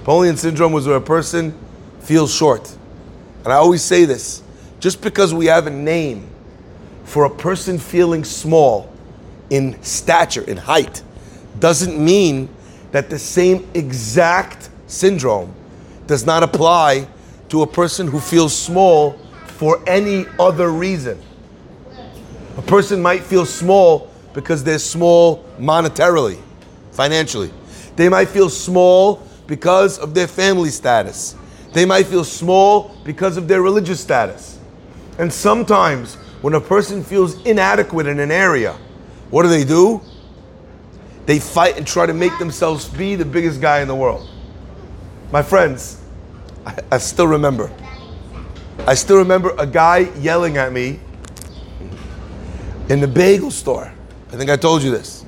Napoleon 0.08 0.38
syndrome 0.38 0.72
was 0.72 0.86
where 0.86 0.96
a 0.96 1.02
person 1.02 1.54
feels 2.00 2.34
short. 2.34 2.74
And 3.44 3.52
I 3.52 3.56
always 3.56 3.82
say 3.82 4.06
this 4.06 4.42
just 4.80 5.02
because 5.02 5.34
we 5.34 5.44
have 5.44 5.66
a 5.66 5.70
name 5.70 6.30
for 7.04 7.26
a 7.26 7.30
person 7.30 7.78
feeling 7.78 8.24
small 8.24 8.90
in 9.50 9.76
stature, 9.82 10.40
in 10.44 10.56
height, 10.56 11.02
doesn't 11.58 12.02
mean 12.02 12.48
that 12.90 13.10
the 13.10 13.18
same 13.18 13.68
exact 13.74 14.70
syndrome 14.86 15.54
does 16.06 16.24
not 16.24 16.42
apply 16.42 17.06
to 17.50 17.60
a 17.60 17.66
person 17.66 18.06
who 18.06 18.18
feels 18.18 18.56
small 18.56 19.12
for 19.58 19.86
any 19.86 20.24
other 20.40 20.70
reason. 20.70 21.20
A 22.56 22.62
person 22.62 23.02
might 23.02 23.24
feel 23.24 23.44
small 23.44 24.10
because 24.32 24.64
they're 24.64 24.78
small 24.78 25.44
monetarily, 25.58 26.40
financially. 26.92 27.52
They 27.96 28.08
might 28.08 28.30
feel 28.30 28.48
small 28.48 29.27
because 29.49 29.99
of 29.99 30.14
their 30.14 30.28
family 30.28 30.71
status. 30.71 31.35
They 31.73 31.85
might 31.85 32.07
feel 32.07 32.23
small 32.23 32.97
because 33.02 33.37
of 33.37 33.49
their 33.49 33.61
religious 33.61 34.00
status. 34.00 34.61
And 35.19 35.33
sometimes 35.33 36.14
when 36.43 36.55
a 36.55 36.61
person 36.61 37.02
feels 37.02 37.45
inadequate 37.45 38.07
in 38.07 38.21
an 38.21 38.31
area, 38.31 38.75
what 39.31 39.43
do 39.43 39.49
they 39.49 39.64
do? 39.64 40.00
They 41.26 41.40
fight 41.40 41.76
and 41.76 41.87
try 41.87 42.07
to 42.07 42.14
make 42.14 42.38
themselves 42.38 42.88
be 42.88 43.17
the 43.17 43.25
biggest 43.25 43.61
guy 43.61 43.81
in 43.81 43.88
the 43.88 43.95
world. 43.95 44.31
My 45.33 45.43
friends, 45.43 46.00
I, 46.64 46.78
I 46.93 46.99
still 46.99 47.26
remember. 47.26 47.71
I 48.87 48.95
still 48.95 49.19
remember 49.19 49.55
a 49.59 49.67
guy 49.67 50.11
yelling 50.19 50.57
at 50.57 50.73
me 50.73 51.00
in 52.88 53.00
the 53.00 53.09
bagel 53.09 53.50
store. 53.50 53.93
I 54.33 54.37
think 54.37 54.50
I 54.50 54.57
told 54.57 54.83
you 54.83 54.90
this. 54.90 55.25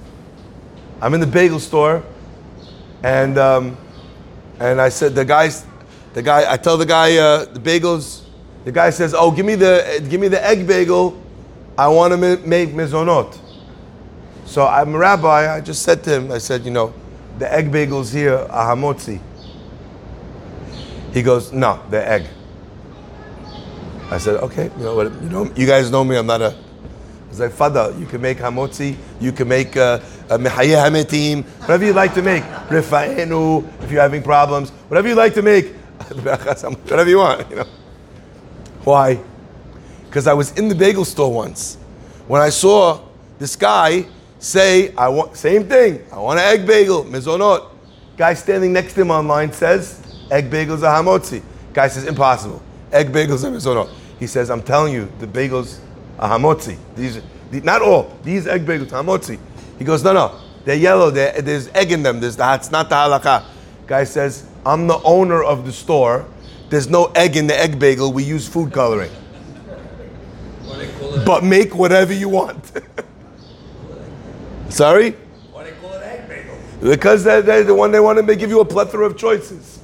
I'm 1.02 1.12
in 1.14 1.20
the 1.20 1.26
bagel 1.26 1.58
store, 1.58 2.02
and 3.02 3.36
um, 3.38 3.76
and 4.60 4.80
I 4.80 4.90
said 4.90 5.14
the 5.14 5.24
guys, 5.24 5.66
the 6.12 6.22
guy. 6.22 6.50
I 6.50 6.56
tell 6.56 6.76
the 6.76 6.86
guy 6.86 7.16
uh, 7.16 7.46
the 7.46 7.58
bagels 7.58 8.22
the 8.64 8.72
guy 8.72 8.90
says, 8.90 9.14
"Oh, 9.14 9.30
give 9.30 9.46
me 9.46 9.54
the 9.54 10.04
give 10.08 10.20
me 10.20 10.28
the 10.28 10.44
egg 10.46 10.66
bagel. 10.66 11.20
I 11.78 11.88
want 11.88 12.12
to 12.12 12.18
make 12.18 12.70
mizonot." 12.70 13.38
So 14.44 14.66
I'm 14.66 14.94
a 14.94 14.98
rabbi. 14.98 15.54
I 15.54 15.60
just 15.60 15.82
said 15.82 16.04
to 16.04 16.16
him, 16.16 16.32
I 16.32 16.38
said, 16.38 16.64
"You 16.64 16.70
know, 16.70 16.92
the 17.38 17.52
egg 17.52 17.72
bagels 17.72 18.12
here 18.12 18.34
are 18.34 18.76
hamotzi." 18.76 19.20
He 21.12 21.22
goes, 21.22 21.52
"No, 21.52 21.80
the 21.90 22.06
egg." 22.06 22.26
I 24.10 24.18
said, 24.18 24.36
"Okay, 24.42 24.70
you 24.76 24.84
know 24.84 24.94
what? 24.94 25.12
You 25.22 25.28
know, 25.30 25.50
you 25.56 25.66
guys 25.66 25.90
know 25.90 26.04
me. 26.04 26.16
I'm 26.16 26.26
not 26.26 26.42
a." 26.42 26.54
Was 27.30 27.40
like, 27.40 27.52
"Fada, 27.52 27.94
you 27.98 28.06
can 28.06 28.20
make 28.20 28.38
hamotzi. 28.38 28.96
You 29.20 29.32
can 29.32 29.48
make 29.48 29.74
uh, 29.76 30.00
Uh, 30.30 30.38
mehaye 30.38 30.76
hametim. 30.76 31.44
Whatever 31.60 31.84
you'd 31.84 31.96
like 31.96 32.14
to 32.14 32.22
make. 32.22 32.44
Rifaenu, 32.68 33.82
if 33.82 33.90
you're 33.90 34.00
having 34.00 34.22
problems. 34.22 34.70
Whatever 34.88 35.08
you'd 35.08 35.16
like 35.16 35.34
to 35.34 35.42
make. 35.42 35.74
whatever 36.22 37.10
you 37.10 37.18
want. 37.18 37.50
You 37.50 37.56
know." 37.56 37.66
Why? 38.84 39.20
Because 40.06 40.26
I 40.26 40.32
was 40.32 40.52
in 40.52 40.68
the 40.68 40.74
bagel 40.74 41.04
store 41.04 41.32
once 41.32 41.76
when 42.30 42.40
I 42.40 42.48
saw 42.48 43.00
this 43.40 43.56
guy 43.56 44.06
say, 44.38 44.94
I 44.94 45.08
want, 45.08 45.36
same 45.36 45.64
thing, 45.64 46.04
I 46.12 46.18
want 46.20 46.38
an 46.38 46.44
egg 46.44 46.64
bagel, 46.64 47.02
mizonot. 47.02 47.70
Guy 48.16 48.34
standing 48.34 48.72
next 48.72 48.94
to 48.94 49.00
him 49.00 49.10
online 49.10 49.52
says, 49.52 50.00
egg 50.30 50.48
bagels 50.48 50.84
are 50.84 51.02
hamotzi. 51.02 51.42
Guy 51.72 51.88
says, 51.88 52.04
impossible. 52.04 52.62
Egg 52.92 53.08
bagels 53.08 53.42
are 53.42 53.50
mizonot. 53.50 53.92
He 54.20 54.28
says, 54.28 54.48
I'm 54.48 54.62
telling 54.62 54.94
you, 54.94 55.10
the 55.18 55.26
bagels 55.26 55.80
are 56.20 56.38
hamotzi. 56.38 56.78
These, 56.94 57.20
not 57.64 57.82
all, 57.82 58.16
these 58.22 58.46
egg 58.46 58.64
bagels 58.64 58.92
are 58.92 59.02
hamotzi. 59.02 59.40
He 59.80 59.86
goes, 59.86 60.04
no, 60.04 60.12
no, 60.12 60.38
they're 60.66 60.76
yellow, 60.76 61.10
they're, 61.10 61.40
there's 61.40 61.68
egg 61.68 61.90
in 61.90 62.02
them, 62.02 62.20
there's 62.20 62.36
the, 62.36 62.54
it's 62.54 62.70
not 62.70 62.90
the 62.90 62.96
halakha. 62.96 63.44
Guy 63.86 64.04
says, 64.04 64.46
I'm 64.66 64.86
the 64.86 65.00
owner 65.02 65.42
of 65.42 65.64
the 65.64 65.72
store. 65.72 66.28
There's 66.68 66.90
no 66.90 67.06
egg 67.16 67.36
in 67.36 67.46
the 67.46 67.58
egg 67.58 67.78
bagel. 67.78 68.12
We 68.12 68.22
use 68.22 68.46
food 68.46 68.74
coloring. 68.74 69.10
But 71.24 71.44
make 71.44 71.74
whatever 71.74 72.12
you 72.12 72.28
want. 72.28 72.72
Sorry? 74.68 75.12
Why 75.50 75.64
they 75.64 75.72
call 75.72 75.94
it 75.94 76.02
egg 76.02 76.28
bagel? 76.28 76.58
Because 76.82 77.24
they're, 77.24 77.40
they're 77.40 77.64
the 77.64 77.74
one 77.74 77.90
they 77.90 78.00
want 78.00 78.24
to 78.24 78.36
give 78.36 78.50
you 78.50 78.60
a 78.60 78.66
plethora 78.66 79.06
of 79.06 79.16
choices. 79.16 79.80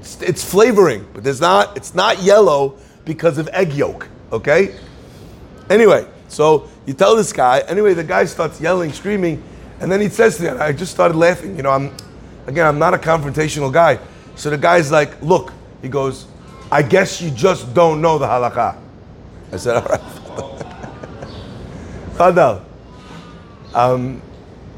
It's, 0.00 0.20
it's 0.20 0.44
flavoring, 0.44 1.08
but 1.14 1.24
there's 1.24 1.40
not. 1.40 1.74
It's 1.74 1.94
not 1.94 2.22
yellow 2.22 2.78
because 3.06 3.38
of 3.38 3.48
egg 3.48 3.72
yolk. 3.72 4.08
Okay. 4.30 4.78
Anyway, 5.70 6.06
so 6.28 6.68
you 6.88 6.94
tell 6.94 7.14
this 7.14 7.32
guy. 7.32 7.60
Anyway, 7.68 7.94
the 7.94 8.02
guy 8.02 8.24
starts 8.24 8.60
yelling, 8.60 8.92
screaming, 8.92 9.42
and 9.80 9.92
then 9.92 10.00
he 10.00 10.08
says 10.08 10.38
to 10.38 10.42
me, 10.42 10.48
I 10.48 10.72
just 10.72 10.92
started 10.92 11.16
laughing. 11.16 11.56
You 11.56 11.62
know, 11.62 11.70
I'm 11.70 11.94
again, 12.46 12.66
I'm 12.66 12.78
not 12.78 12.94
a 12.94 12.98
confrontational 12.98 13.72
guy. 13.72 13.98
So 14.34 14.50
the 14.50 14.58
guy's 14.58 14.90
like, 14.90 15.20
"Look, 15.22 15.52
he 15.82 15.88
goes, 15.88 16.26
I 16.72 16.82
guess 16.82 17.20
you 17.20 17.30
just 17.30 17.72
don't 17.74 18.00
know 18.00 18.18
the 18.18 18.26
halakha. 18.26 18.76
I 19.52 19.56
said, 19.56 19.76
all 19.76 19.82
right. 19.82 20.00
Fadal. 22.14 22.64
Um, 23.74 24.22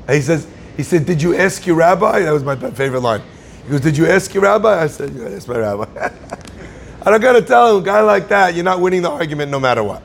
he 0.09 0.21
says, 0.21 0.49
he 0.77 0.83
said, 0.83 1.07
did 1.07 1.23
you 1.23 1.37
ask 1.37 1.65
your 1.65 1.77
rabbi? 1.77 2.21
That 2.21 2.33
was 2.33 2.43
my 2.43 2.57
favorite 2.57 3.01
line. 3.01 3.23
He 3.71 3.71
goes, 3.71 3.81
Did 3.83 3.97
you 3.97 4.07
ask 4.07 4.35
your 4.35 4.43
rabbi? 4.43 4.83
I 4.83 4.89
said, 4.89 5.11
Yeah, 5.11 5.29
that's 5.29 5.47
my 5.47 5.59
rabbi. 5.59 5.87
I 7.07 7.19
gotta 7.19 7.41
tell 7.41 7.77
him, 7.77 7.83
a 7.83 7.87
guy 7.87 8.01
like 8.01 8.27
that, 8.29 8.55
you're 8.55 8.65
not 8.65 8.81
winning 8.81 9.03
the 9.03 9.11
argument 9.11 9.51
no 9.53 9.61
matter 9.61 9.85
what. 9.85 10.03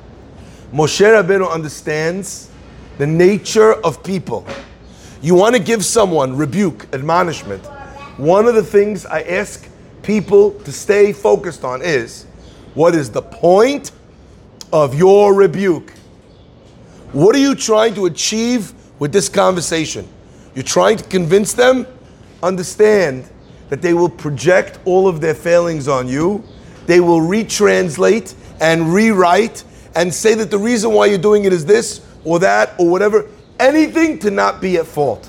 Moshe 0.74 1.06
Rabbeinu 1.06 1.50
understands 1.50 2.50
the 2.98 3.06
nature 3.08 3.74
of 3.74 4.04
people. 4.04 4.46
You 5.22 5.36
want 5.36 5.56
to 5.56 5.62
give 5.62 5.86
someone 5.86 6.36
rebuke, 6.36 6.88
admonishment. 6.94 7.64
One 8.18 8.48
of 8.48 8.56
the 8.56 8.64
things 8.64 9.06
I 9.06 9.22
ask 9.22 9.68
people 10.02 10.52
to 10.52 10.72
stay 10.72 11.14
focused 11.14 11.64
on 11.64 11.82
is 11.82 12.26
what 12.74 12.96
is 12.96 13.12
the 13.12 13.22
point 13.22 13.92
of 14.74 14.96
your 14.96 15.34
rebuke? 15.34 15.92
What 17.12 17.36
are 17.36 17.40
you 17.40 17.56
trying 17.56 17.94
to 17.96 18.08
achieve 18.08 18.74
with 19.00 19.12
this 19.14 19.30
conversation? 19.30 20.08
You're 20.54 20.64
trying 20.64 20.98
to 20.98 21.04
convince 21.06 21.54
them, 21.54 21.88
understand 22.42 23.30
that 23.70 23.82
they 23.82 23.94
will 23.94 24.10
project 24.10 24.80
all 24.86 25.08
of 25.08 25.22
their 25.22 25.34
failings 25.34 25.88
on 25.88 26.08
you. 26.08 26.44
They 26.86 27.00
will 27.00 27.20
retranslate 27.20 28.36
and 28.62 28.94
rewrite 28.94 29.64
and 29.95 30.13
say 30.13 30.35
that 30.35 30.51
the 30.51 30.59
reason 30.59 30.93
why 30.93 31.07
you're 31.07 31.19
doing 31.19 31.45
it 31.45 31.53
is 31.53 31.65
this 31.65 32.01
or 32.25 32.39
that 32.41 32.75
or 32.79 32.89
whatever. 32.89 33.29
Anything 33.59 34.19
to 34.21 34.31
not 34.31 34.61
be 34.61 34.77
at 34.79 34.87
fault. 34.87 35.27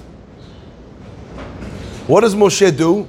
What 2.08 2.22
does 2.22 2.36
Moshe 2.36 2.76
do? 2.76 3.08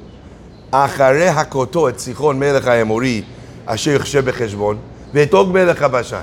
אחרי 0.73 1.29
הכותו 1.29 1.89
את 1.89 1.99
סיחון 1.99 2.39
מלך 2.39 2.67
האמורי, 2.67 3.23
אשר 3.67 3.91
יחשב 3.91 4.25
בחשבון, 4.31 4.79
ואת 5.13 5.35
אוג 5.35 5.51
מלך 5.53 5.83
הבשן. 5.83 6.23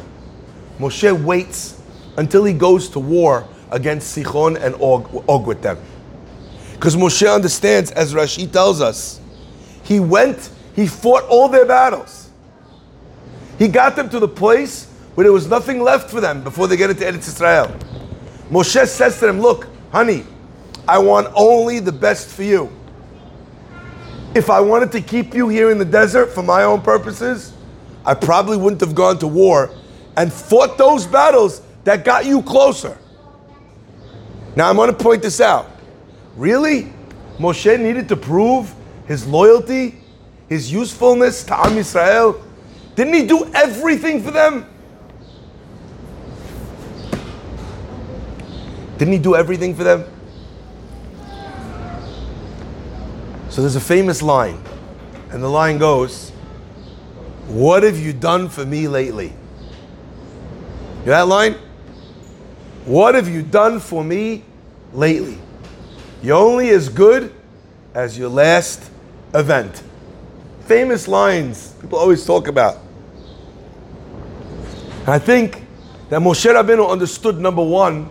Moshe 0.79 1.11
waits 1.25 1.75
until 2.17 2.43
he 2.43 2.53
goes 2.53 2.89
to 2.89 2.99
war 2.99 3.45
against 3.71 4.17
Sichon 4.17 4.55
and 4.55 4.75
Og, 4.79 5.23
Og 5.27 5.45
with 5.45 5.61
them. 5.61 5.77
Because 6.73 6.95
Moshe 6.95 7.31
understands, 7.31 7.91
as 7.91 8.13
Rashi 8.13 8.51
tells 8.51 8.81
us, 8.81 9.19
he 9.83 9.99
went, 9.99 10.49
he 10.75 10.87
fought 10.87 11.23
all 11.25 11.49
their 11.49 11.65
battles. 11.65 12.29
He 13.59 13.67
got 13.67 13.95
them 13.95 14.09
to 14.09 14.19
the 14.19 14.27
place 14.27 14.87
where 15.14 15.24
there 15.24 15.32
was 15.32 15.48
nothing 15.48 15.80
left 15.80 16.10
for 16.10 16.20
them 16.20 16.42
before 16.42 16.66
they 16.66 16.76
get 16.76 16.90
into 16.90 17.04
Eretz 17.04 17.28
Israel. 17.28 17.76
Moshe 18.50 18.86
says 18.86 19.18
to 19.20 19.26
them, 19.26 19.40
Look, 19.40 19.68
honey, 19.92 20.24
I 20.86 20.98
want 20.98 21.28
only 21.34 21.78
the 21.78 21.92
best 21.92 22.28
for 22.28 22.42
you. 22.42 22.70
If 24.34 24.50
I 24.50 24.60
wanted 24.60 24.90
to 24.92 25.00
keep 25.00 25.34
you 25.34 25.48
here 25.48 25.70
in 25.70 25.78
the 25.78 25.84
desert 25.84 26.32
for 26.32 26.42
my 26.42 26.64
own 26.64 26.80
purposes, 26.82 27.52
I 28.04 28.14
probably 28.14 28.56
wouldn't 28.56 28.80
have 28.80 28.94
gone 28.94 29.18
to 29.20 29.28
war 29.28 29.70
and 30.16 30.32
fought 30.32 30.76
those 30.76 31.06
battles 31.06 31.62
that 31.84 32.04
got 32.04 32.26
you 32.26 32.42
closer. 32.42 32.98
Now 34.56 34.68
I'm 34.68 34.76
going 34.76 34.90
to 34.90 34.96
point 34.96 35.22
this 35.22 35.40
out. 35.40 35.70
Really? 36.36 36.92
Moshe 37.38 37.80
needed 37.80 38.08
to 38.08 38.16
prove 38.16 38.74
his 39.06 39.26
loyalty, 39.26 40.00
his 40.48 40.70
usefulness 40.72 41.44
to 41.44 41.58
Am 41.58 41.72
Yisrael? 41.72 42.40
Didn't 42.94 43.14
he 43.14 43.26
do 43.26 43.50
everything 43.54 44.22
for 44.22 44.30
them? 44.30 44.66
Didn't 48.98 49.12
he 49.12 49.18
do 49.18 49.34
everything 49.34 49.74
for 49.74 49.84
them? 49.84 50.04
So 53.48 53.60
there's 53.60 53.76
a 53.76 53.80
famous 53.80 54.22
line, 54.22 54.60
and 55.30 55.42
the 55.42 55.48
line 55.48 55.78
goes, 55.78 56.30
What 57.46 57.82
have 57.82 57.98
you 57.98 58.12
done 58.12 58.48
for 58.48 58.64
me 58.64 58.88
lately? 58.88 59.32
You 61.00 61.10
that 61.10 61.28
line? 61.28 61.54
What 62.84 63.14
have 63.14 63.28
you 63.28 63.42
done 63.42 63.80
for 63.80 64.02
me 64.02 64.42
lately? 64.92 65.38
You're 66.22 66.36
only 66.36 66.70
as 66.70 66.88
good 66.88 67.32
as 67.94 68.18
your 68.18 68.28
last 68.28 68.90
event. 69.34 69.82
Famous 70.66 71.06
lines 71.06 71.74
people 71.80 71.98
always 71.98 72.24
talk 72.24 72.48
about. 72.48 72.78
I 75.06 75.18
think 75.18 75.62
that 76.08 76.20
Moshe 76.20 76.50
Rabbeinu 76.50 76.88
understood 76.90 77.38
number 77.38 77.62
one, 77.62 78.08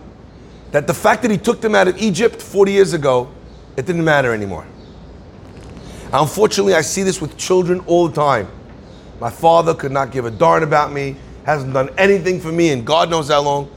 that 0.74 0.88
the 0.88 0.94
fact 0.94 1.22
that 1.22 1.30
he 1.30 1.38
took 1.38 1.60
them 1.60 1.72
out 1.72 1.86
of 1.86 1.96
Egypt 2.02 2.42
40 2.42 2.72
years 2.72 2.94
ago, 2.94 3.30
it 3.76 3.86
didn't 3.86 4.04
matter 4.04 4.34
anymore. 4.34 4.66
Unfortunately, 6.12 6.74
I 6.74 6.80
see 6.80 7.04
this 7.04 7.20
with 7.20 7.36
children 7.36 7.78
all 7.86 8.08
the 8.08 8.14
time. 8.16 8.48
My 9.20 9.30
father 9.30 9.72
could 9.72 9.92
not 9.92 10.10
give 10.10 10.24
a 10.24 10.32
darn 10.32 10.64
about 10.64 10.92
me, 10.92 11.14
hasn't 11.46 11.74
done 11.74 11.90
anything 11.96 12.40
for 12.40 12.50
me 12.50 12.72
in 12.72 12.84
God 12.84 13.08
knows 13.08 13.28
how 13.28 13.42
long. 13.42 13.70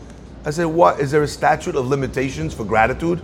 I 0.43 0.49
said, 0.49 0.65
What? 0.65 0.99
Is 0.99 1.11
there 1.11 1.21
a 1.21 1.27
statute 1.27 1.75
of 1.75 1.85
limitations 1.85 2.51
for 2.51 2.65
gratitude? 2.65 3.19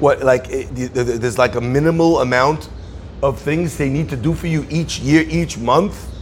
What, 0.00 0.24
like, 0.24 0.50
eh, 0.50 0.66
it, 0.74 0.92
there's 0.92 1.38
like 1.38 1.54
a 1.54 1.60
minimal 1.60 2.20
amount 2.20 2.68
of 3.22 3.40
things 3.40 3.76
they 3.76 3.90
need 3.90 4.08
to 4.08 4.16
do 4.16 4.34
for 4.34 4.48
you 4.48 4.66
each 4.68 4.98
year, 4.98 5.24
each 5.28 5.56
month? 5.56 6.12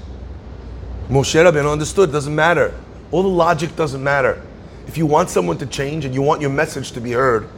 Moshe 1.09 1.43
Rabbeinu 1.43 1.73
understood, 1.73 2.13
doesn't 2.13 2.35
matter. 2.35 2.79
All 3.11 3.23
the 3.23 3.29
logic 3.31 3.75
doesn't 3.77 4.05
matter. 4.05 4.43
If 4.87 4.99
you 4.99 5.07
want 5.07 5.31
someone 5.31 5.59
to 5.59 5.67
change 5.67 6.05
and 6.05 6.15
you 6.15 6.23
want 6.23 6.41
your 6.41 6.51
message 6.51 6.93
to 6.93 7.01
be 7.01 7.13
heard, 7.13 7.49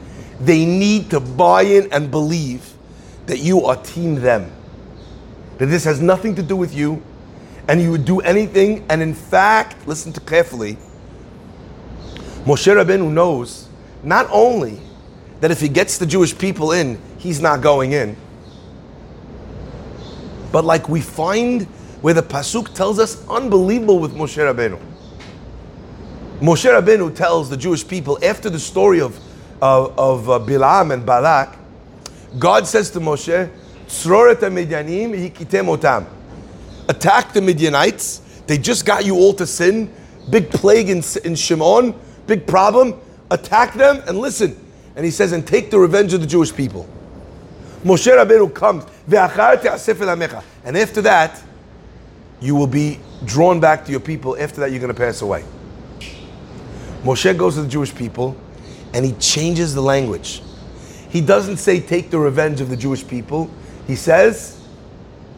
they 0.40 0.64
need 0.64 1.10
to 1.10 1.20
buy 1.20 1.62
in 1.62 1.92
and 1.92 2.10
believe 2.10 2.72
that 3.26 3.38
you 3.38 3.64
are 3.64 3.76
team 3.76 4.16
them. 4.16 4.52
That 5.58 5.66
this 5.66 5.84
has 5.84 6.00
nothing 6.00 6.34
to 6.36 6.42
do 6.42 6.56
with 6.56 6.74
you, 6.74 7.02
and 7.68 7.80
you 7.80 7.90
would 7.90 8.04
do 8.04 8.20
anything. 8.20 8.84
And 8.88 9.02
in 9.02 9.14
fact, 9.14 9.86
listen 9.86 10.12
to 10.12 10.20
carefully. 10.20 10.76
Moshe 12.44 12.72
Rabbeinu 12.72 13.10
knows 13.10 13.68
not 14.02 14.28
only 14.30 14.80
that 15.40 15.50
if 15.50 15.60
he 15.60 15.68
gets 15.68 15.98
the 15.98 16.06
Jewish 16.06 16.36
people 16.36 16.72
in, 16.72 17.00
he's 17.18 17.40
not 17.40 17.60
going 17.60 17.92
in, 17.92 18.16
but 20.52 20.64
like 20.64 20.88
we 20.88 21.00
find 21.00 21.62
where 22.02 22.14
the 22.14 22.22
pasuk 22.22 22.72
tells 22.72 22.98
us 22.98 23.26
unbelievable 23.28 23.98
with 23.98 24.14
Moshe 24.14 24.36
Rabbeinu. 24.36 24.80
Moshe 26.40 26.70
Rabbeinu 26.70 27.14
tells 27.14 27.48
the 27.48 27.56
Jewish 27.56 27.86
people 27.86 28.18
after 28.22 28.50
the 28.50 28.58
story 28.58 29.00
of 29.00 29.18
of, 29.60 29.98
of 29.98 30.30
uh, 30.30 30.38
Bilam 30.38 30.92
and 30.92 31.04
Balak, 31.04 31.56
God 32.38 32.66
says 32.66 32.90
to 32.90 33.00
Moshe. 33.00 33.50
Attack 36.88 37.32
the 37.32 37.40
Midianites. 37.40 38.18
They 38.46 38.58
just 38.58 38.84
got 38.84 39.04
you 39.04 39.14
all 39.16 39.32
to 39.34 39.46
sin. 39.46 39.92
Big 40.30 40.50
plague 40.50 40.90
in, 40.90 41.02
in 41.24 41.34
Shimon. 41.34 41.94
Big 42.26 42.46
problem. 42.46 43.00
Attack 43.30 43.74
them 43.74 44.02
and 44.06 44.18
listen. 44.18 44.56
And 44.96 45.04
he 45.04 45.10
says, 45.10 45.32
and 45.32 45.46
take 45.46 45.70
the 45.70 45.78
revenge 45.78 46.14
of 46.14 46.20
the 46.20 46.26
Jewish 46.26 46.54
people. 46.54 46.88
Moshe 47.84 48.10
Rabbeinu 48.10 48.52
comes. 48.52 48.84
And 50.64 50.76
after 50.76 51.02
that, 51.02 51.42
you 52.40 52.54
will 52.54 52.66
be 52.66 52.98
drawn 53.24 53.60
back 53.60 53.84
to 53.84 53.90
your 53.90 54.00
people. 54.00 54.36
After 54.38 54.60
that, 54.60 54.70
you're 54.70 54.80
going 54.80 54.92
to 54.92 54.98
pass 54.98 55.22
away. 55.22 55.44
Moshe 57.06 57.38
goes 57.38 57.54
to 57.54 57.62
the 57.62 57.68
Jewish 57.68 57.94
people 57.94 58.36
and 58.92 59.04
he 59.04 59.12
changes 59.12 59.74
the 59.74 59.80
language. 59.80 60.42
He 61.08 61.20
doesn't 61.20 61.58
say, 61.58 61.78
take 61.80 62.10
the 62.10 62.18
revenge 62.18 62.60
of 62.60 62.68
the 62.68 62.76
Jewish 62.76 63.06
people. 63.06 63.48
He 63.86 63.94
says, 63.94 64.60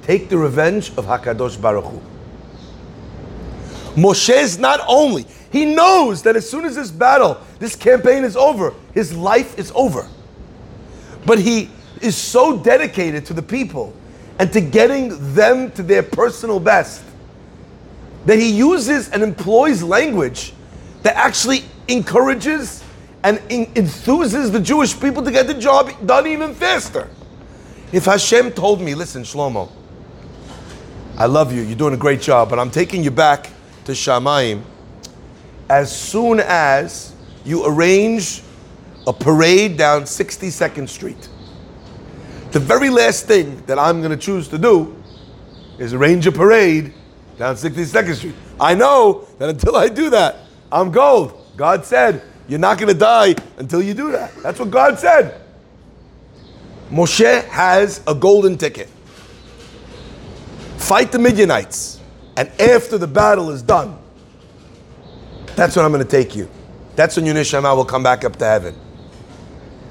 take 0.01 0.31
the 0.31 0.39
revenge 0.39 0.89
of 0.97 1.05
Hakadosh 1.05 1.61
Baruch 1.61 1.85
Hu. 1.85 2.01
Moshe 4.01 4.31
is 4.31 4.59
not 4.59 4.81
only, 4.89 5.27
he 5.53 5.67
knows 5.67 6.23
that 6.23 6.37
as 6.37 6.49
soon 6.49 6.65
as 6.65 6.75
this 6.75 6.91
battle, 6.91 7.39
this 7.59 7.77
campaign 7.77 8.25
is 8.25 8.35
over, 8.35 8.73
his 8.95 9.15
life 9.15 9.59
is 9.59 9.71
over. 9.75 10.09
But 11.27 11.39
he 11.39 11.69
is 12.01 12.17
so 12.17 12.57
dedicated 12.57 13.27
to 13.27 13.35
the 13.35 13.43
people 13.43 13.93
and 14.39 14.51
to 14.55 14.63
getting 14.63 15.35
them 15.35 15.71
to 15.73 15.83
their 15.83 16.03
personal 16.03 16.61
best 16.61 17.05
that 18.25 18.39
he 18.39 18.51
uses 18.51 19.11
and 19.11 19.23
employs 19.23 19.83
language 19.83 20.55
that 21.03 21.17
actually 21.17 21.65
encourages 21.89 22.85
and 23.23 23.39
enthuses 23.49 24.53
the 24.53 24.61
Jewish 24.61 24.99
people 24.99 25.23
to 25.25 25.31
get 25.31 25.47
the 25.47 25.55
job 25.55 25.91
done 26.07 26.27
even 26.27 26.55
faster. 26.55 27.09
If 27.93 28.05
Hashem 28.05 28.53
told 28.53 28.81
me, 28.81 28.95
listen, 28.95 29.23
Shlomo, 29.23 29.71
I 31.17 31.27
love 31.27 31.53
you, 31.53 31.63
you're 31.63 31.77
doing 31.77 31.95
a 31.95 31.99
great 31.99 32.21
job, 32.21 32.51
but 32.51 32.59
I'm 32.59 32.71
taking 32.71 33.03
you 33.03 33.11
back 33.11 33.51
to 33.87 33.93
Shamayim 33.93 34.63
as 35.69 35.95
soon 35.95 36.41
as 36.41 37.13
you 37.45 37.67
arrange 37.67 38.43
a 39.07 39.13
parade 39.13 39.77
down 39.77 40.03
62nd 40.03 40.89
Street. 40.89 41.29
The 42.53 42.61
very 42.61 42.91
last 42.91 43.27
thing 43.27 43.63
that 43.67 43.79
I'm 43.79 44.01
going 44.01 44.11
to 44.11 44.17
choose 44.17 44.49
to 44.49 44.59
do 44.59 44.95
is 45.79 45.93
arrange 45.93 46.27
a 46.27 46.33
parade 46.33 46.93
down 47.39 47.57
62nd 47.57 48.15
Street. 48.15 48.35
I 48.61 48.75
know 48.75 49.27
that 49.39 49.49
until 49.49 49.77
I 49.77 49.89
do 49.89 50.11
that, 50.11 50.37
I'm 50.71 50.91
gold. 50.91 51.35
God 51.57 51.85
said, 51.85 52.23
you're 52.49 52.59
not 52.59 52.79
going 52.79 52.93
to 52.93 52.99
die 52.99 53.35
until 53.59 53.83
you 53.83 53.95
do 53.95 54.13
that. 54.13 54.35
That's 54.43 54.59
what 54.59 54.71
God 54.71 54.99
said. 54.99 55.41
Moshe 56.91 57.45
has 57.49 58.03
a 58.07 58.15
golden 58.15 58.57
ticket. 58.57 58.89
Fight 60.79 61.13
the 61.13 61.19
Midianites, 61.19 62.01
and 62.37 62.49
after 62.61 62.97
the 62.97 63.07
battle 63.07 63.51
is 63.51 63.61
done, 63.61 63.99
that's 65.55 65.77
when 65.77 65.85
I'm 65.85 65.93
going 65.93 66.05
to 66.05 66.11
take 66.11 66.35
you. 66.35 66.49
That's 66.97 67.17
when 67.17 67.27
your 67.27 67.35
neshama 67.35 67.77
will 67.77 67.85
come 67.85 68.03
back 68.03 68.25
up 68.25 68.37
to 68.37 68.45
heaven. 68.45 68.75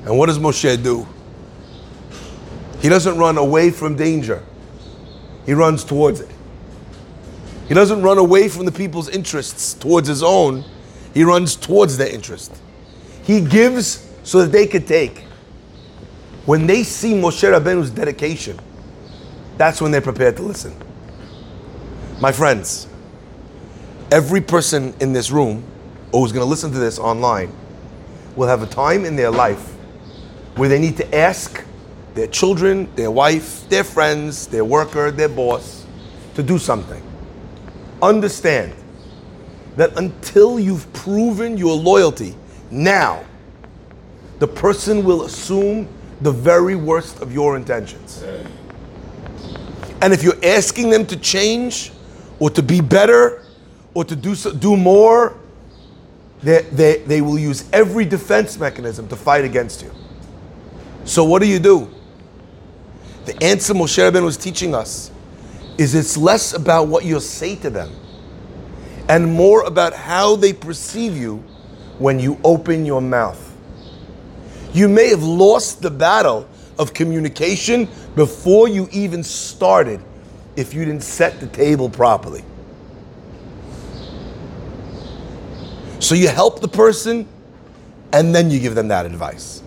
And 0.05 0.17
what 0.17 0.27
does 0.27 0.39
Moshe 0.39 0.81
do? 0.81 1.05
He 2.81 2.89
doesn't 2.89 3.17
run 3.17 3.37
away 3.37 3.69
from 3.69 3.95
danger, 3.95 4.43
he 5.45 5.53
runs 5.53 5.83
towards 5.83 6.21
it. 6.21 6.31
He 7.67 7.73
doesn't 7.73 8.01
run 8.01 8.17
away 8.17 8.47
from 8.47 8.65
the 8.65 8.71
people's 8.71 9.09
interests 9.09 9.73
towards 9.73 10.07
his 10.07 10.23
own, 10.23 10.63
he 11.13 11.23
runs 11.23 11.55
towards 11.55 11.97
their 11.97 12.09
interest. 12.09 12.55
He 13.23 13.41
gives 13.41 14.07
so 14.23 14.41
that 14.41 14.51
they 14.51 14.67
could 14.67 14.87
take. 14.87 15.19
When 16.45 16.65
they 16.65 16.83
see 16.83 17.13
Moshe 17.13 17.43
Rabbeinu's 17.43 17.89
dedication, 17.89 18.57
that's 19.57 19.81
when 19.81 19.91
they're 19.91 20.01
prepared 20.01 20.37
to 20.37 20.43
listen. 20.43 20.73
My 22.21 22.31
friends, 22.31 22.87
every 24.11 24.41
person 24.41 24.93
in 25.01 25.11
this 25.11 25.29
room 25.29 25.63
or 26.11 26.21
who's 26.21 26.31
going 26.31 26.45
to 26.45 26.49
listen 26.49 26.71
to 26.71 26.79
this 26.79 26.99
online 26.99 27.53
will 28.35 28.47
have 28.47 28.61
a 28.61 28.67
time 28.67 29.03
in 29.03 29.15
their 29.15 29.31
life 29.31 29.73
where 30.55 30.69
they 30.69 30.79
need 30.79 30.97
to 30.97 31.15
ask 31.15 31.63
their 32.13 32.27
children, 32.27 32.89
their 32.95 33.11
wife, 33.11 33.67
their 33.69 33.83
friends, 33.83 34.47
their 34.47 34.63
worker, 34.63 35.11
their 35.11 35.29
boss 35.29 35.85
to 36.35 36.43
do 36.43 36.57
something. 36.57 37.03
Understand 38.01 38.73
that 39.75 39.97
until 39.97 40.59
you've 40.59 40.91
proven 40.93 41.57
your 41.57 41.75
loyalty 41.75 42.35
now, 42.71 43.23
the 44.39 44.47
person 44.47 45.03
will 45.03 45.23
assume 45.23 45.87
the 46.21 46.31
very 46.31 46.75
worst 46.75 47.21
of 47.21 47.33
your 47.33 47.55
intentions. 47.55 48.23
And 50.01 50.13
if 50.13 50.23
you're 50.23 50.43
asking 50.43 50.89
them 50.89 51.05
to 51.07 51.17
change 51.17 51.91
or 52.39 52.49
to 52.51 52.61
be 52.61 52.81
better 52.81 53.43
or 53.93 54.03
to 54.05 54.15
do, 54.15 54.35
so, 54.35 54.53
do 54.53 54.77
more, 54.77 55.37
they, 56.43 56.61
they, 56.71 56.97
they 56.99 57.21
will 57.21 57.39
use 57.39 57.67
every 57.73 58.05
defense 58.05 58.59
mechanism 58.59 59.07
to 59.07 59.15
fight 59.15 59.43
against 59.43 59.81
you. 59.81 59.91
So 61.03 61.23
what 61.23 61.41
do 61.41 61.47
you 61.47 61.59
do? 61.59 61.89
The 63.25 63.43
answer 63.43 63.73
Moshe 63.73 63.97
Rabbeinu 63.97 64.23
was 64.23 64.37
teaching 64.37 64.75
us 64.75 65.11
is 65.77 65.93
it's 65.95 66.17
less 66.17 66.53
about 66.53 66.87
what 66.87 67.05
you 67.05 67.19
say 67.19 67.55
to 67.57 67.69
them 67.69 67.91
and 69.09 69.31
more 69.31 69.63
about 69.63 69.93
how 69.93 70.35
they 70.35 70.53
perceive 70.53 71.15
you 71.15 71.37
when 71.99 72.19
you 72.19 72.39
open 72.43 72.85
your 72.85 73.01
mouth. 73.01 73.43
You 74.73 74.89
may 74.89 75.09
have 75.09 75.23
lost 75.23 75.81
the 75.81 75.89
battle 75.89 76.47
of 76.77 76.93
communication 76.93 77.87
before 78.15 78.67
you 78.67 78.87
even 78.91 79.23
started 79.23 80.01
if 80.55 80.73
you 80.73 80.85
didn't 80.85 81.03
set 81.03 81.39
the 81.39 81.47
table 81.47 81.89
properly. 81.89 82.43
So 85.99 86.15
you 86.15 86.27
help 86.27 86.61
the 86.61 86.67
person 86.67 87.27
and 88.13 88.33
then 88.33 88.51
you 88.51 88.59
give 88.59 88.75
them 88.75 88.89
that 88.89 89.05
advice. 89.05 89.61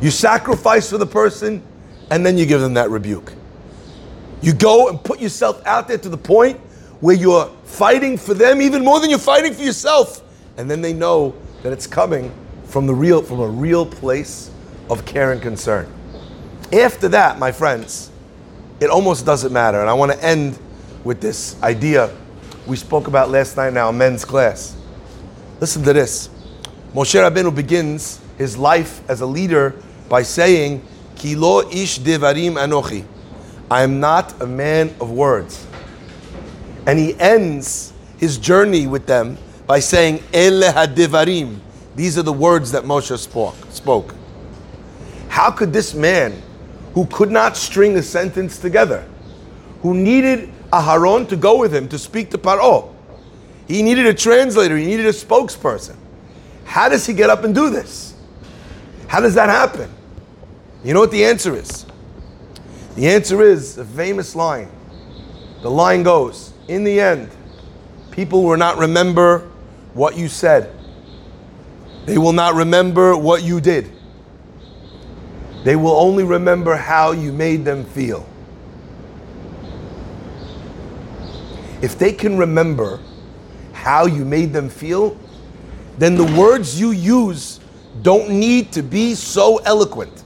You 0.00 0.10
sacrifice 0.10 0.90
for 0.90 0.98
the 0.98 1.06
person 1.06 1.62
and 2.10 2.24
then 2.24 2.38
you 2.38 2.46
give 2.46 2.60
them 2.60 2.74
that 2.74 2.90
rebuke. 2.90 3.32
You 4.40 4.52
go 4.52 4.88
and 4.88 5.02
put 5.02 5.20
yourself 5.20 5.64
out 5.66 5.88
there 5.88 5.98
to 5.98 6.08
the 6.08 6.16
point 6.16 6.58
where 7.00 7.14
you're 7.14 7.46
fighting 7.64 8.16
for 8.16 8.34
them 8.34 8.60
even 8.62 8.84
more 8.84 9.00
than 9.00 9.10
you're 9.10 9.18
fighting 9.18 9.54
for 9.54 9.62
yourself. 9.62 10.22
And 10.56 10.70
then 10.70 10.80
they 10.80 10.92
know 10.92 11.34
that 11.62 11.72
it's 11.72 11.86
coming 11.86 12.32
from 12.64 12.86
the 12.86 12.94
real 12.94 13.22
from 13.22 13.40
a 13.40 13.48
real 13.48 13.86
place 13.86 14.50
of 14.90 15.04
care 15.04 15.32
and 15.32 15.40
concern. 15.40 15.92
After 16.72 17.08
that, 17.08 17.38
my 17.38 17.52
friends, 17.52 18.10
it 18.80 18.90
almost 18.90 19.24
doesn't 19.24 19.52
matter. 19.52 19.80
And 19.80 19.88
I 19.88 19.94
want 19.94 20.12
to 20.12 20.22
end 20.24 20.58
with 21.04 21.20
this 21.20 21.60
idea 21.62 22.14
we 22.66 22.76
spoke 22.76 23.08
about 23.08 23.30
last 23.30 23.56
night 23.56 23.68
in 23.68 23.78
our 23.78 23.92
men's 23.92 24.26
class. 24.26 24.76
Listen 25.58 25.82
to 25.84 25.92
this. 25.94 26.28
Moshe 26.94 27.14
Rabbeinu 27.14 27.54
begins 27.54 28.20
his 28.36 28.58
life 28.58 29.00
as 29.08 29.22
a 29.22 29.26
leader 29.26 29.74
by 30.08 30.22
saying, 30.22 30.86
Kilo 31.16 31.68
ish 31.70 31.98
devarim 31.98 32.54
anochi. 32.54 33.04
I 33.70 33.82
am 33.82 34.00
not 34.00 34.40
a 34.40 34.46
man 34.46 34.94
of 35.00 35.10
words. 35.10 35.66
And 36.86 36.98
he 36.98 37.18
ends 37.20 37.92
his 38.16 38.38
journey 38.38 38.86
with 38.86 39.06
them 39.06 39.36
by 39.66 39.80
saying, 39.80 40.22
Ele 40.32 40.72
hadevarim. 40.72 41.58
These 41.94 42.16
are 42.16 42.22
the 42.22 42.32
words 42.32 42.72
that 42.72 42.84
Moshe 42.84 43.16
spoke. 43.18 43.56
spoke. 43.70 44.14
How 45.28 45.50
could 45.50 45.72
this 45.72 45.94
man, 45.94 46.42
who 46.94 47.06
could 47.06 47.30
not 47.30 47.56
string 47.56 47.96
a 47.96 48.02
sentence 48.02 48.58
together, 48.58 49.06
who 49.82 49.94
needed 49.94 50.50
Aharon 50.72 51.28
to 51.28 51.36
go 51.36 51.58
with 51.58 51.74
him 51.74 51.88
to 51.88 51.98
speak 51.98 52.30
to 52.30 52.38
Paro, 52.38 52.94
he 53.66 53.82
needed 53.82 54.06
a 54.06 54.14
translator, 54.14 54.76
he 54.76 54.86
needed 54.86 55.06
a 55.06 55.12
spokesperson. 55.12 55.96
How 56.64 56.88
does 56.88 57.06
he 57.06 57.12
get 57.12 57.28
up 57.28 57.44
and 57.44 57.54
do 57.54 57.68
this? 57.68 58.14
How 59.06 59.20
does 59.20 59.34
that 59.34 59.48
happen? 59.48 59.90
You 60.82 60.94
know 60.94 61.00
what 61.00 61.10
the 61.10 61.24
answer 61.24 61.54
is? 61.54 61.84
The 62.98 63.06
answer 63.06 63.42
is 63.42 63.78
a 63.78 63.84
famous 63.84 64.34
line. 64.34 64.68
The 65.62 65.70
line 65.70 66.02
goes, 66.02 66.52
in 66.66 66.82
the 66.82 66.98
end, 66.98 67.30
people 68.10 68.42
will 68.42 68.56
not 68.56 68.76
remember 68.76 69.48
what 69.94 70.16
you 70.16 70.26
said. 70.26 70.74
They 72.06 72.18
will 72.18 72.32
not 72.32 72.56
remember 72.56 73.16
what 73.16 73.44
you 73.44 73.60
did. 73.60 73.92
They 75.62 75.76
will 75.76 75.94
only 75.94 76.24
remember 76.24 76.74
how 76.74 77.12
you 77.12 77.32
made 77.32 77.64
them 77.64 77.84
feel. 77.84 78.28
If 81.80 82.00
they 82.00 82.12
can 82.12 82.36
remember 82.36 82.98
how 83.74 84.06
you 84.06 84.24
made 84.24 84.52
them 84.52 84.68
feel, 84.68 85.16
then 85.98 86.16
the 86.16 86.36
words 86.36 86.80
you 86.80 86.90
use 86.90 87.60
don't 88.02 88.28
need 88.28 88.72
to 88.72 88.82
be 88.82 89.14
so 89.14 89.58
eloquent. 89.58 90.24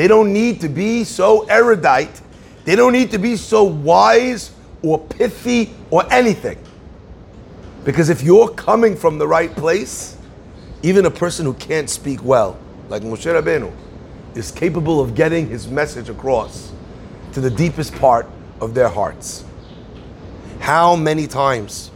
They 0.00 0.08
don't 0.08 0.32
need 0.32 0.62
to 0.62 0.68
be 0.70 1.04
so 1.04 1.42
erudite. 1.42 2.22
They 2.64 2.74
don't 2.74 2.94
need 2.94 3.10
to 3.10 3.18
be 3.18 3.36
so 3.36 3.64
wise 3.64 4.50
or 4.80 4.98
pithy 4.98 5.74
or 5.90 6.10
anything. 6.10 6.56
Because 7.84 8.08
if 8.08 8.22
you're 8.22 8.48
coming 8.48 8.96
from 8.96 9.18
the 9.18 9.28
right 9.28 9.54
place, 9.54 10.16
even 10.82 11.04
a 11.04 11.10
person 11.10 11.44
who 11.44 11.52
can't 11.52 11.90
speak 11.90 12.24
well, 12.24 12.58
like 12.88 13.02
Moshe 13.02 13.26
Rabbeinu, 13.26 13.70
is 14.34 14.50
capable 14.50 15.02
of 15.02 15.14
getting 15.14 15.46
his 15.46 15.68
message 15.68 16.08
across 16.08 16.72
to 17.34 17.42
the 17.42 17.50
deepest 17.50 17.94
part 17.96 18.26
of 18.62 18.72
their 18.72 18.88
hearts. 18.88 19.44
How 20.60 20.96
many 20.96 21.26
times 21.26 21.88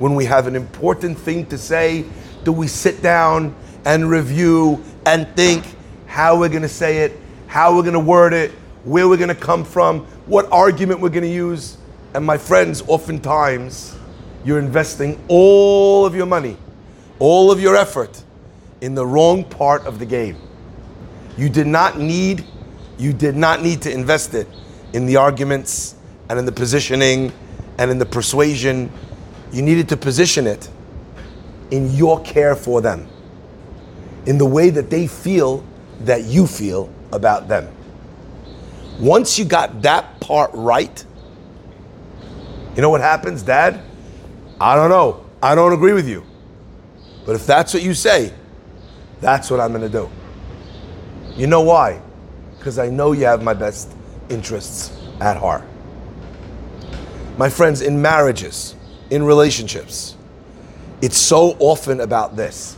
when 0.00 0.16
we 0.16 0.24
have 0.24 0.48
an 0.48 0.56
important 0.56 1.16
thing 1.16 1.46
to 1.46 1.56
say, 1.56 2.06
do 2.42 2.50
we 2.50 2.66
sit 2.66 3.02
down 3.02 3.54
and 3.84 4.10
review 4.10 4.82
and 5.06 5.28
think 5.36 5.64
how 6.08 6.36
we're 6.36 6.48
going 6.48 6.62
to 6.62 6.68
say 6.68 7.04
it, 7.04 7.20
how 7.52 7.76
we're 7.76 7.82
going 7.82 7.92
to 7.92 8.00
word 8.00 8.32
it, 8.32 8.50
where 8.84 9.06
we're 9.06 9.18
going 9.18 9.28
to 9.28 9.34
come 9.34 9.62
from, 9.62 10.06
what 10.24 10.50
argument 10.50 11.00
we're 11.00 11.10
going 11.10 11.22
to 11.22 11.28
use. 11.28 11.76
And 12.14 12.24
my 12.24 12.38
friends, 12.38 12.82
oftentimes, 12.86 13.94
you're 14.42 14.58
investing 14.58 15.22
all 15.28 16.06
of 16.06 16.14
your 16.14 16.24
money, 16.24 16.56
all 17.18 17.50
of 17.50 17.60
your 17.60 17.76
effort 17.76 18.24
in 18.80 18.94
the 18.94 19.04
wrong 19.04 19.44
part 19.44 19.84
of 19.84 19.98
the 19.98 20.06
game. 20.06 20.38
You 21.36 21.50
did 21.50 21.66
not 21.66 21.98
need, 21.98 22.42
you 22.96 23.12
did 23.12 23.36
not 23.36 23.60
need 23.60 23.82
to 23.82 23.92
invest 23.92 24.32
it 24.32 24.48
in 24.94 25.04
the 25.04 25.16
arguments 25.16 25.94
and 26.30 26.38
in 26.38 26.46
the 26.46 26.52
positioning 26.52 27.32
and 27.76 27.90
in 27.90 27.98
the 27.98 28.06
persuasion 28.06 28.90
you 29.52 29.60
needed 29.60 29.90
to 29.90 29.98
position 29.98 30.46
it 30.46 30.70
in 31.70 31.92
your 31.92 32.18
care 32.22 32.56
for 32.56 32.80
them, 32.80 33.06
in 34.24 34.38
the 34.38 34.46
way 34.46 34.70
that 34.70 34.88
they 34.88 35.06
feel 35.06 35.62
that 36.00 36.24
you 36.24 36.46
feel 36.46 36.90
about 37.12 37.48
them. 37.48 37.68
Once 38.98 39.38
you 39.38 39.44
got 39.44 39.82
that 39.82 40.20
part 40.20 40.50
right, 40.54 41.04
you 42.74 42.82
know 42.82 42.90
what 42.90 43.00
happens, 43.00 43.42
Dad? 43.42 43.80
I 44.60 44.76
don't 44.76 44.90
know. 44.90 45.24
I 45.42 45.54
don't 45.54 45.72
agree 45.72 45.92
with 45.92 46.08
you. 46.08 46.24
But 47.26 47.36
if 47.36 47.46
that's 47.46 47.74
what 47.74 47.82
you 47.82 47.94
say, 47.94 48.32
that's 49.20 49.50
what 49.50 49.60
I'm 49.60 49.70
going 49.70 49.82
to 49.82 49.88
do. 49.88 50.10
You 51.36 51.46
know 51.46 51.62
why? 51.62 52.00
Because 52.58 52.78
I 52.78 52.88
know 52.88 53.12
you 53.12 53.24
have 53.24 53.42
my 53.42 53.54
best 53.54 53.92
interests 54.28 54.96
at 55.20 55.36
heart. 55.36 55.64
My 57.38 57.48
friends, 57.48 57.80
in 57.80 58.00
marriages, 58.00 58.74
in 59.10 59.22
relationships, 59.22 60.16
it's 61.00 61.16
so 61.16 61.56
often 61.58 62.00
about 62.00 62.36
this. 62.36 62.76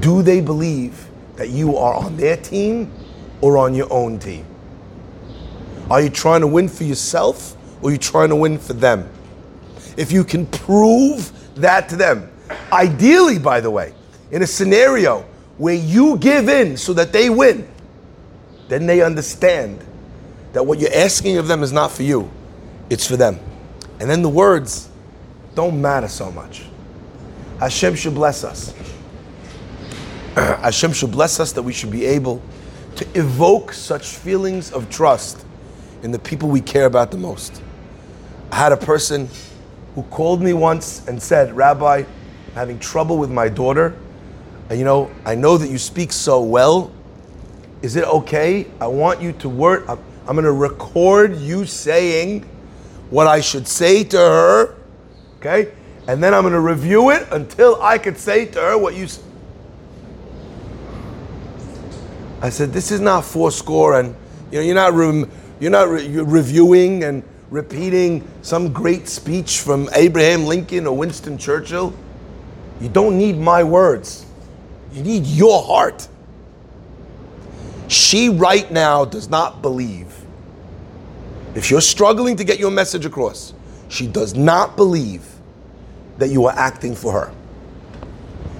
Do 0.00 0.22
they 0.22 0.40
believe 0.40 1.07
that 1.38 1.50
you 1.50 1.76
are 1.76 1.94
on 1.94 2.16
their 2.16 2.36
team 2.36 2.92
or 3.40 3.56
on 3.56 3.72
your 3.72 3.90
own 3.92 4.18
team? 4.18 4.44
Are 5.88 6.02
you 6.02 6.10
trying 6.10 6.40
to 6.42 6.48
win 6.48 6.68
for 6.68 6.82
yourself 6.82 7.56
or 7.80 7.88
are 7.88 7.92
you 7.92 7.98
trying 7.98 8.28
to 8.28 8.36
win 8.36 8.58
for 8.58 8.72
them? 8.74 9.08
If 9.96 10.12
you 10.12 10.24
can 10.24 10.46
prove 10.46 11.32
that 11.54 11.88
to 11.90 11.96
them, 11.96 12.30
ideally, 12.72 13.38
by 13.38 13.60
the 13.60 13.70
way, 13.70 13.94
in 14.32 14.42
a 14.42 14.46
scenario 14.46 15.24
where 15.58 15.76
you 15.76 16.18
give 16.18 16.48
in 16.48 16.76
so 16.76 16.92
that 16.92 17.12
they 17.12 17.30
win, 17.30 17.68
then 18.66 18.86
they 18.86 19.00
understand 19.00 19.84
that 20.52 20.66
what 20.66 20.80
you're 20.80 20.94
asking 20.94 21.38
of 21.38 21.46
them 21.46 21.62
is 21.62 21.72
not 21.72 21.92
for 21.92 22.02
you, 22.02 22.30
it's 22.90 23.06
for 23.06 23.16
them. 23.16 23.38
And 24.00 24.10
then 24.10 24.22
the 24.22 24.28
words 24.28 24.88
don't 25.54 25.80
matter 25.80 26.08
so 26.08 26.32
much. 26.32 26.64
Hashem 27.60 27.94
should 27.94 28.14
bless 28.14 28.42
us. 28.42 28.74
Hashem 30.62 30.92
should 30.92 31.10
bless 31.10 31.40
us 31.40 31.52
that 31.52 31.62
we 31.62 31.72
should 31.72 31.90
be 31.90 32.04
able 32.04 32.40
to 32.96 33.06
evoke 33.18 33.72
such 33.72 34.06
feelings 34.06 34.70
of 34.72 34.88
trust 34.88 35.44
in 36.02 36.12
the 36.12 36.18
people 36.18 36.48
we 36.48 36.60
care 36.60 36.86
about 36.86 37.10
the 37.10 37.16
most. 37.16 37.60
I 38.52 38.56
had 38.56 38.70
a 38.72 38.76
person 38.76 39.28
who 39.94 40.02
called 40.04 40.40
me 40.40 40.52
once 40.52 41.06
and 41.08 41.20
said, 41.20 41.56
Rabbi, 41.56 41.98
I'm 41.98 42.06
having 42.54 42.78
trouble 42.78 43.18
with 43.18 43.30
my 43.30 43.48
daughter. 43.48 43.96
And 44.70 44.78
you 44.78 44.84
know, 44.84 45.10
I 45.24 45.34
know 45.34 45.58
that 45.58 45.70
you 45.70 45.78
speak 45.78 46.12
so 46.12 46.40
well. 46.40 46.92
Is 47.82 47.96
it 47.96 48.04
okay? 48.04 48.66
I 48.80 48.86
want 48.86 49.20
you 49.20 49.32
to 49.32 49.48
work. 49.48 49.88
I'm, 49.88 49.98
I'm 50.26 50.34
going 50.34 50.44
to 50.44 50.52
record 50.52 51.36
you 51.36 51.64
saying 51.66 52.42
what 53.10 53.26
I 53.26 53.40
should 53.40 53.66
say 53.66 54.04
to 54.04 54.16
her. 54.18 54.76
Okay? 55.38 55.72
And 56.06 56.22
then 56.22 56.32
I'm 56.32 56.42
going 56.42 56.52
to 56.52 56.60
review 56.60 57.10
it 57.10 57.26
until 57.32 57.80
I 57.82 57.98
could 57.98 58.18
say 58.18 58.46
to 58.46 58.60
her 58.60 58.78
what 58.78 58.94
you. 58.94 59.04
s- 59.04 59.20
I 62.40 62.50
said, 62.50 62.72
"This 62.72 62.90
is 62.90 63.00
not 63.00 63.24
four 63.24 63.50
score, 63.50 63.98
and 63.98 64.14
you 64.50 64.58
know, 64.58 64.64
you're 64.64 64.74
not 64.74 64.94
rem- 64.94 65.30
you're 65.60 65.70
not 65.70 65.88
re- 65.88 66.06
you're 66.06 66.24
reviewing 66.24 67.04
and 67.04 67.22
repeating 67.50 68.26
some 68.42 68.72
great 68.72 69.08
speech 69.08 69.60
from 69.60 69.88
Abraham 69.94 70.44
Lincoln 70.44 70.86
or 70.86 70.96
Winston 70.96 71.38
Churchill. 71.38 71.92
You 72.80 72.88
don't 72.88 73.18
need 73.18 73.38
my 73.38 73.64
words. 73.64 74.24
You 74.92 75.02
need 75.02 75.26
your 75.26 75.62
heart." 75.62 76.08
She 77.88 78.28
right 78.28 78.70
now 78.70 79.04
does 79.06 79.30
not 79.30 79.62
believe. 79.62 80.14
If 81.54 81.70
you're 81.70 81.80
struggling 81.80 82.36
to 82.36 82.44
get 82.44 82.58
your 82.58 82.70
message 82.70 83.06
across, 83.06 83.54
she 83.88 84.06
does 84.06 84.34
not 84.34 84.76
believe 84.76 85.24
that 86.18 86.28
you 86.28 86.44
are 86.46 86.54
acting 86.54 86.94
for 86.94 87.12
her. 87.12 87.32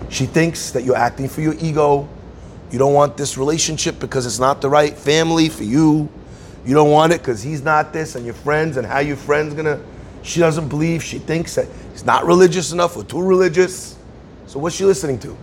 She 0.09 0.25
thinks 0.25 0.71
that 0.71 0.85
you're 0.85 0.97
acting 0.97 1.29
for 1.29 1.43
your 1.43 1.55
ego. 1.61 2.09
You 2.71 2.79
don't 2.79 2.95
want 2.95 3.17
this 3.17 3.39
relationship 3.39 3.99
because 3.99 4.27
it's 4.27 4.39
not 4.39 4.61
the 4.61 4.69
right 4.69 4.97
family 4.97 5.49
for 5.49 5.65
you. 5.65 6.09
You 6.67 6.75
don't 6.75 6.91
want 6.91 7.13
it 7.13 7.21
because 7.21 7.43
he's 7.43 7.63
not 7.63 7.93
this 7.93 8.15
and 8.15 8.25
your 8.25 8.35
friends 8.35 8.77
and 8.77 8.87
how 8.87 8.99
your 8.99 9.17
friends 9.17 9.55
gonna. 9.55 9.81
She 10.23 10.41
doesn't 10.41 10.69
believe. 10.69 11.03
She 11.03 11.19
thinks 11.19 11.55
that 11.55 11.67
he's 11.93 12.05
not 12.05 12.27
religious 12.27 12.73
enough 12.73 12.97
or 12.97 13.05
too 13.05 13.23
religious. 13.23 13.97
So 14.47 14.59
what's 14.59 14.77
she 14.77 14.85
listening 14.85 15.19
to? 15.21 15.37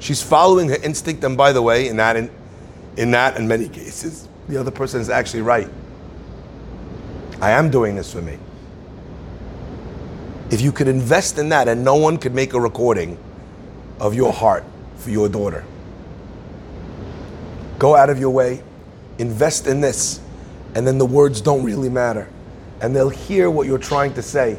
She's 0.00 0.22
following 0.22 0.68
her 0.70 0.76
instinct. 0.82 1.22
And 1.22 1.36
by 1.36 1.52
the 1.52 1.62
way, 1.62 1.88
in 1.88 1.96
that 1.98 2.16
in, 2.16 2.30
in 2.96 3.12
that 3.12 3.36
in 3.36 3.46
many 3.46 3.68
cases, 3.68 4.28
the 4.48 4.56
other 4.56 4.70
person 4.72 5.00
is 5.00 5.08
actually 5.08 5.42
right. 5.42 5.68
I 7.40 7.50
am 7.50 7.70
doing 7.70 7.94
this 7.94 8.12
for 8.12 8.22
me. 8.22 8.38
If 10.50 10.60
you 10.60 10.72
could 10.72 10.88
invest 10.88 11.38
in 11.38 11.50
that 11.50 11.68
and 11.68 11.84
no 11.84 11.96
one 11.96 12.18
could 12.18 12.34
make 12.34 12.54
a 12.54 12.60
recording 12.60 13.18
of 14.00 14.14
your 14.14 14.32
heart 14.32 14.64
for 14.96 15.10
your 15.10 15.28
daughter, 15.28 15.64
go 17.78 17.94
out 17.94 18.10
of 18.10 18.18
your 18.18 18.30
way, 18.30 18.62
invest 19.18 19.66
in 19.66 19.80
this, 19.80 20.20
and 20.74 20.86
then 20.86 20.98
the 20.98 21.06
words 21.06 21.40
don't 21.40 21.64
really 21.64 21.88
matter. 21.88 22.28
And 22.80 22.94
they'll 22.94 23.08
hear 23.08 23.50
what 23.50 23.66
you're 23.66 23.78
trying 23.78 24.14
to 24.14 24.22
say. 24.22 24.58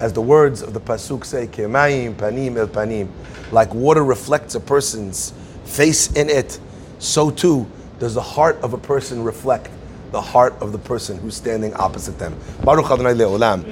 As 0.00 0.12
the 0.12 0.20
words 0.20 0.60
of 0.60 0.74
the 0.74 0.80
Pasuk 0.80 1.24
say, 1.24 1.46
Kemayim 1.46 2.14
panim 2.14 2.56
el 2.56 2.66
panim, 2.66 3.08
like 3.52 3.72
water 3.72 4.04
reflects 4.04 4.54
a 4.54 4.60
person's 4.60 5.32
face 5.64 6.12
in 6.12 6.28
it, 6.28 6.58
so 6.98 7.30
too 7.30 7.66
does 7.98 8.14
the 8.14 8.22
heart 8.22 8.56
of 8.56 8.72
a 8.72 8.78
person 8.78 9.22
reflect 9.22 9.70
the 10.10 10.20
heart 10.20 10.54
of 10.60 10.72
the 10.72 10.78
person 10.78 11.18
who's 11.18 11.36
standing 11.36 11.74
opposite 11.74 12.18
them. 12.18 12.38
Baruch 12.62 12.90
Adonai 12.90 13.14
Le'olam. 13.14 13.64